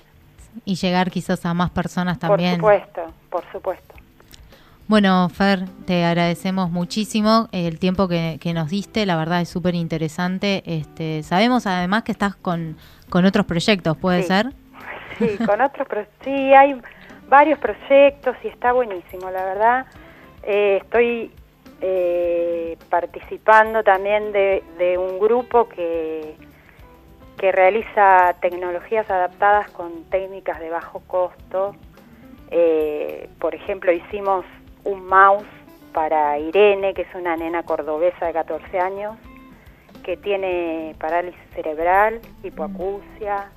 Y 0.65 0.77
llegar 0.77 1.11
quizás 1.11 1.45
a 1.47 1.55
más 1.55 1.71
personas 1.71 2.19
también. 2.19 2.61
Por 2.61 2.79
supuesto, 2.81 3.15
por 3.31 3.53
supuesto. 3.53 3.95
Bueno, 4.87 5.29
Fer, 5.31 5.65
te 5.87 6.05
agradecemos 6.05 6.71
muchísimo 6.71 7.49
el 7.53 7.79
tiempo 7.79 8.07
que, 8.07 8.39
nos 8.55 8.69
diste, 8.69 9.07
la 9.07 9.17
verdad 9.17 9.41
es 9.41 9.49
súper 9.49 9.75
interesante. 9.75 10.63
Este, 10.67 11.23
sabemos 11.23 11.67
además 11.67 12.03
que 12.03 12.13
estás 12.13 12.35
con, 12.37 12.77
con 13.09 13.25
otros 13.25 13.47
proyectos, 13.47 13.97
¿puede 13.97 14.23
ser? 14.23 14.53
Sí, 15.19 15.39
con 15.47 15.61
otros 15.61 15.87
sí, 16.25 16.31
hay 16.31 16.75
varios 17.29 17.61
proyectos 17.61 18.37
y 18.43 18.49
está 18.49 18.73
buenísimo, 18.73 19.31
la 19.31 19.45
verdad. 19.45 19.87
Eh, 20.43 20.81
estoy 20.83 21.31
eh, 21.81 22.77
participando 22.91 23.83
también 23.83 24.33
de, 24.33 24.97
un 24.99 25.19
grupo 25.19 25.69
que, 25.69 26.37
que 27.39 27.53
realiza 27.53 28.35
tecnologías 28.41 29.11
adaptadas 29.11 29.71
con 29.71 30.05
técnicas 30.05 30.61
de 30.61 30.71
bajo 30.71 31.01
costo. 31.07 31.75
Eh, 32.51 33.29
por 33.39 33.55
ejemplo, 33.55 33.93
hicimos 33.93 34.45
un 34.85 35.07
mouse 35.07 35.47
para 35.93 36.39
Irene, 36.39 36.95
que 36.95 37.03
es 37.03 37.15
una 37.15 37.37
nena 37.37 37.63
cordobesa 37.63 38.27
de 38.27 38.33
14 38.33 38.79
años, 38.79 39.17
que 40.03 40.17
tiene 40.17 40.95
parálisis 40.99 41.41
cerebral, 41.55 42.21
hipoacusia, 42.43 43.51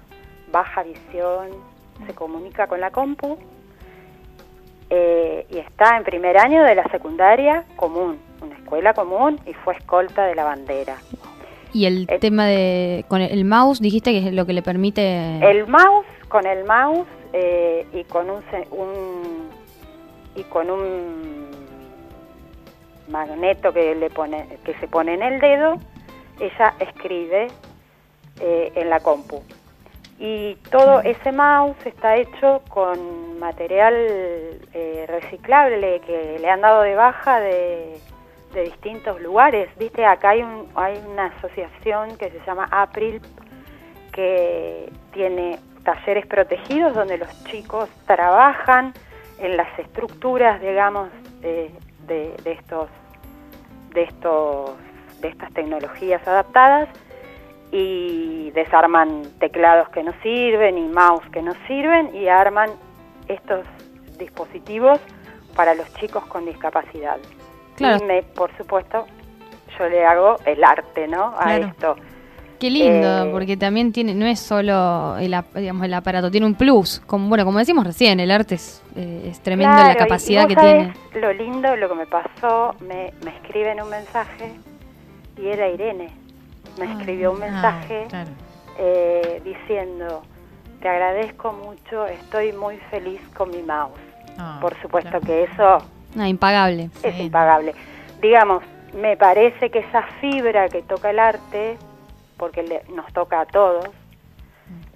baja 0.52 0.84
visión, 0.84 1.50
se 2.06 2.14
comunica 2.14 2.68
con 2.68 2.80
la 2.80 2.92
compu 2.92 3.38
eh, 4.90 5.46
y 5.50 5.58
está 5.58 5.98
en 5.98 6.04
primer 6.04 6.38
año 6.38 6.64
de 6.64 6.76
la 6.76 6.84
secundaria 6.86 7.66
común, 7.76 8.20
una 8.42 8.56
escuela 8.56 8.94
común 8.94 9.40
y 9.46 9.54
fue 9.54 9.76
escolta 9.76 10.26
de 10.26 10.36
la 10.36 10.46
bandera. 10.46 10.98
Y 11.78 11.86
el 11.86 12.08
eh, 12.10 12.18
tema 12.18 12.48
de 12.48 13.06
con 13.08 13.22
el 13.22 13.46
mouse, 13.46 13.80
dijiste 13.80 14.12
que 14.12 14.28
es 14.28 14.34
lo 14.34 14.48
que 14.48 14.54
le 14.54 14.64
permite. 14.64 15.38
El 15.48 15.68
mouse, 15.68 16.08
con 16.28 16.48
el 16.48 16.66
mouse 16.66 17.08
eh, 17.34 17.86
y 17.94 18.04
con 18.06 18.32
un, 18.32 18.42
un, 18.72 19.50
y 20.36 20.44
con 20.46 20.72
un 20.72 21.52
magneto 23.10 23.72
que 23.72 23.94
le 23.94 24.10
pone 24.10 24.48
que 24.66 24.74
se 24.80 24.88
pone 24.88 25.14
en 25.14 25.22
el 25.22 25.40
dedo, 25.40 25.78
ella 26.40 26.74
escribe 26.80 27.48
en 28.40 28.90
la 28.90 29.00
compu 29.00 29.42
y 30.20 30.56
todo 30.72 31.02
ese 31.02 31.32
mouse 31.32 31.78
está 31.86 32.16
hecho 32.16 32.62
con 32.70 33.40
material 33.40 33.94
eh, 34.74 35.06
reciclable 35.08 36.02
que 36.06 36.40
le 36.40 36.50
han 36.50 36.62
dado 36.62 36.82
de 36.82 36.96
baja 36.96 37.40
de, 37.40 38.00
distintos 38.54 39.22
lugares. 39.22 39.70
Viste, 39.78 40.06
acá 40.06 40.30
hay, 40.30 40.42
un, 40.42 40.68
hay 40.76 40.98
una 41.08 41.26
asociación 41.28 42.18
que 42.18 42.30
se 42.30 42.40
llama 42.46 42.68
April 42.72 43.22
que 44.12 44.92
tiene 45.12 45.60
talleres 45.84 46.26
protegidos 46.26 46.94
donde 46.96 47.18
los 47.18 47.44
chicos 47.46 47.90
trabajan 48.06 48.94
en 49.40 49.56
las 49.56 49.68
estructuras, 49.80 50.60
digamos, 50.60 51.10
de, 51.42 51.72
de, 52.08 52.36
de 52.44 52.52
estos, 52.52 52.90
de 53.94 54.04
estos, 54.04 54.72
de 55.22 55.28
estas 55.30 55.54
tecnologías 55.54 56.28
adaptadas 56.28 56.90
y 57.72 58.52
desarman 58.52 59.24
teclados 59.40 59.90
que 59.90 60.04
no 60.04 60.14
sirven 60.24 60.78
y 60.78 60.88
mouse 60.88 61.30
que 61.32 61.42
no 61.42 61.54
sirven 61.68 62.16
y 62.16 62.28
arman 62.28 62.72
estos 63.28 63.66
dispositivos 64.18 65.00
para 65.56 65.76
los 65.76 65.92
chicos 65.96 66.26
con 66.26 66.46
discapacidad. 66.46 67.18
Y 67.80 68.04
me, 68.04 68.24
por 68.24 68.56
supuesto, 68.58 69.06
yo 69.78 69.90
le 69.90 70.06
hago 70.06 70.38
el 70.46 70.64
arte, 70.64 71.08
¿no? 71.08 71.34
A 71.38 71.58
esto. 71.58 71.96
Qué 72.60 72.72
lindo, 72.72 73.26
eh, 73.26 73.30
porque 73.32 73.56
también 73.56 73.92
tiene, 73.92 74.16
no 74.16 74.26
es 74.26 74.40
solo 74.40 75.16
el, 75.20 75.36
digamos, 75.54 75.86
el 75.86 75.94
aparato, 75.94 76.32
tiene 76.32 76.48
un 76.48 76.56
plus. 76.56 77.00
Como, 77.06 77.30
bueno, 77.30 77.46
como 77.46 77.60
decimos 77.60 77.86
recién, 77.86 78.20
el 78.20 78.32
arte 78.32 78.56
es, 78.56 78.84
eh, 78.96 79.32
tremendo 79.44 79.78
la 79.78 79.96
capacidad 79.96 80.48
que 80.48 80.56
tiene. 80.56 80.94
Lo 81.14 81.32
lindo, 81.34 81.76
lo 81.76 81.88
que 81.88 81.96
me 81.96 82.08
pasó, 82.08 82.76
me, 82.80 83.14
me 83.24 83.30
escriben 83.36 83.80
un 83.80 83.90
mensaje 83.90 84.54
y 85.38 85.48
era 85.48 85.70
Irene 85.70 86.28
me 86.80 86.92
escribió 86.94 87.32
un 87.32 87.40
mensaje 87.40 88.08
eh, 88.78 89.42
diciendo, 89.44 90.24
te 90.82 90.88
agradezco 90.88 91.54
mucho, 91.54 92.06
estoy 92.08 92.54
muy 92.54 92.78
feliz 92.92 93.22
con 93.36 93.50
mi 93.50 93.62
mouse. 93.64 94.00
Ah, 94.38 94.60
Por 94.62 94.80
supuesto 94.82 95.20
que 95.22 95.44
eso... 95.44 95.80
Ah, 96.18 96.28
impagable. 96.28 96.90
Es 97.04 97.20
impagable. 97.20 97.74
Digamos, 98.22 98.64
me 98.94 99.16
parece 99.18 99.70
que 99.70 99.80
esa 99.80 100.04
fibra 100.20 100.70
que 100.70 100.82
toca 100.82 101.10
el 101.10 101.20
arte, 101.20 101.78
porque 102.38 102.84
nos 102.94 103.12
toca 103.14 103.42
a 103.42 103.46
todos, 103.46 103.90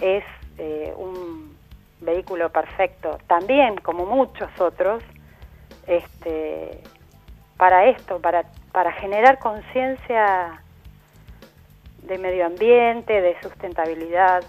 es 0.01 0.23
eh, 0.57 0.93
un 0.97 1.55
vehículo 1.99 2.49
perfecto, 2.49 3.19
también 3.27 3.75
como 3.77 4.05
muchos 4.05 4.49
otros, 4.60 5.03
este, 5.88 6.81
para 7.57 7.86
esto, 7.86 8.19
para, 8.19 8.43
para 8.71 8.91
generar 8.93 9.38
conciencia 9.38 10.62
de 12.03 12.17
medio 12.17 12.47
ambiente, 12.47 13.21
de 13.21 13.39
sustentabilidad 13.41 14.43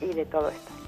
y 0.00 0.12
de 0.12 0.26
todo 0.26 0.50
esto. 0.50 0.79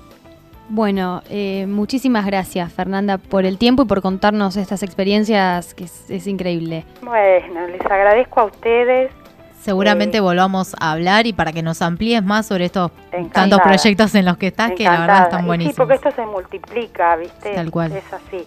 Bueno, 0.69 1.23
eh, 1.29 1.67
muchísimas 1.67 2.25
gracias 2.25 2.73
Fernanda 2.73 3.19
por 3.19 3.45
el 3.45 3.59
tiempo 3.59 3.83
y 3.83 3.87
por 3.87 4.01
contarnos 4.01 4.57
estas 4.57 4.83
experiencias 4.83 5.75
que 5.75 5.85
es, 5.85 6.27
increíble. 6.27 6.85
Bueno, 7.03 7.67
les 7.69 7.81
agradezco 7.83 8.41
a 8.41 8.45
ustedes. 8.45 9.13
Seguramente 9.61 10.19
eh, 10.19 10.21
volvamos 10.21 10.75
a 10.81 10.93
hablar 10.93 11.27
y 11.27 11.33
para 11.33 11.53
que 11.53 11.63
nos 11.63 11.83
amplíes 11.83 12.23
más 12.25 12.47
sobre 12.47 12.65
estos 12.65 12.91
tantos 13.33 13.61
proyectos 13.61 14.15
en 14.15 14.25
los 14.25 14.37
que 14.37 14.49
estás, 14.49 14.73
que 14.73 14.85
la 14.85 15.01
verdad 15.01 15.23
están 15.25 15.47
buenísimos. 15.47 15.75
Sí, 15.75 15.79
porque 15.79 15.95
esto 15.95 16.11
se 16.11 16.27
multiplica, 16.27 17.17
¿viste? 17.17 17.55
Tal 17.55 17.71
cual. 17.71 17.93
Es 17.93 18.13
así. 18.13 18.45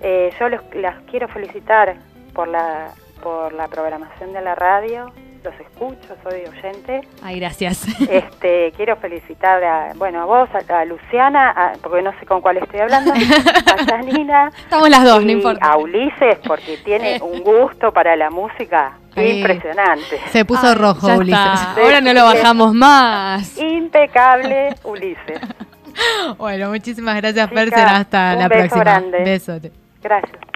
Eh, 0.00 0.32
yo 0.38 0.48
las 0.48 0.96
quiero 1.10 1.28
felicitar 1.28 1.96
por 2.32 2.48
la, 2.48 2.92
por 3.22 3.52
la 3.52 3.68
programación 3.68 4.32
de 4.32 4.40
la 4.40 4.54
radio 4.54 5.12
los 5.42 5.54
escucho, 5.60 6.16
soy 6.22 6.42
oyente. 6.46 7.00
Ay, 7.22 7.38
gracias. 7.40 7.86
Este, 8.10 8.72
quiero 8.76 8.96
felicitar 8.96 9.62
a, 9.62 9.92
bueno, 9.94 10.22
a 10.22 10.24
vos, 10.24 10.48
a, 10.68 10.84
Luciana, 10.84 11.72
porque 11.82 12.02
no 12.02 12.12
sé 12.18 12.26
con 12.26 12.40
cuál 12.40 12.58
estoy 12.58 12.80
hablando, 12.80 13.12
a 13.12 13.84
Janina. 13.84 14.50
Estamos 14.58 14.90
las 14.90 15.04
dos, 15.04 15.24
no 15.24 15.30
importa. 15.30 15.64
A 15.64 15.76
Ulises, 15.76 16.38
porque 16.46 16.78
tiene 16.84 17.20
un 17.22 17.42
gusto 17.42 17.92
para 17.92 18.16
la 18.16 18.30
música 18.30 18.98
impresionante. 19.16 20.20
Se 20.30 20.44
puso 20.44 20.74
rojo 20.74 21.06
Ulises. 21.16 21.38
Ahora 21.82 22.00
no 22.00 22.12
lo 22.12 22.24
bajamos 22.24 22.74
más. 22.74 23.56
Impecable 23.58 24.74
Ulises. 24.84 25.40
bueno, 26.38 26.70
muchísimas 26.70 27.16
gracias, 27.16 27.48
Chicas, 27.48 27.92
Hasta 27.92 28.34
la 28.34 28.48
próxima. 28.48 28.80
Grande. 28.80 29.18
Besote. 29.24 29.72
Gracias. 30.02 30.49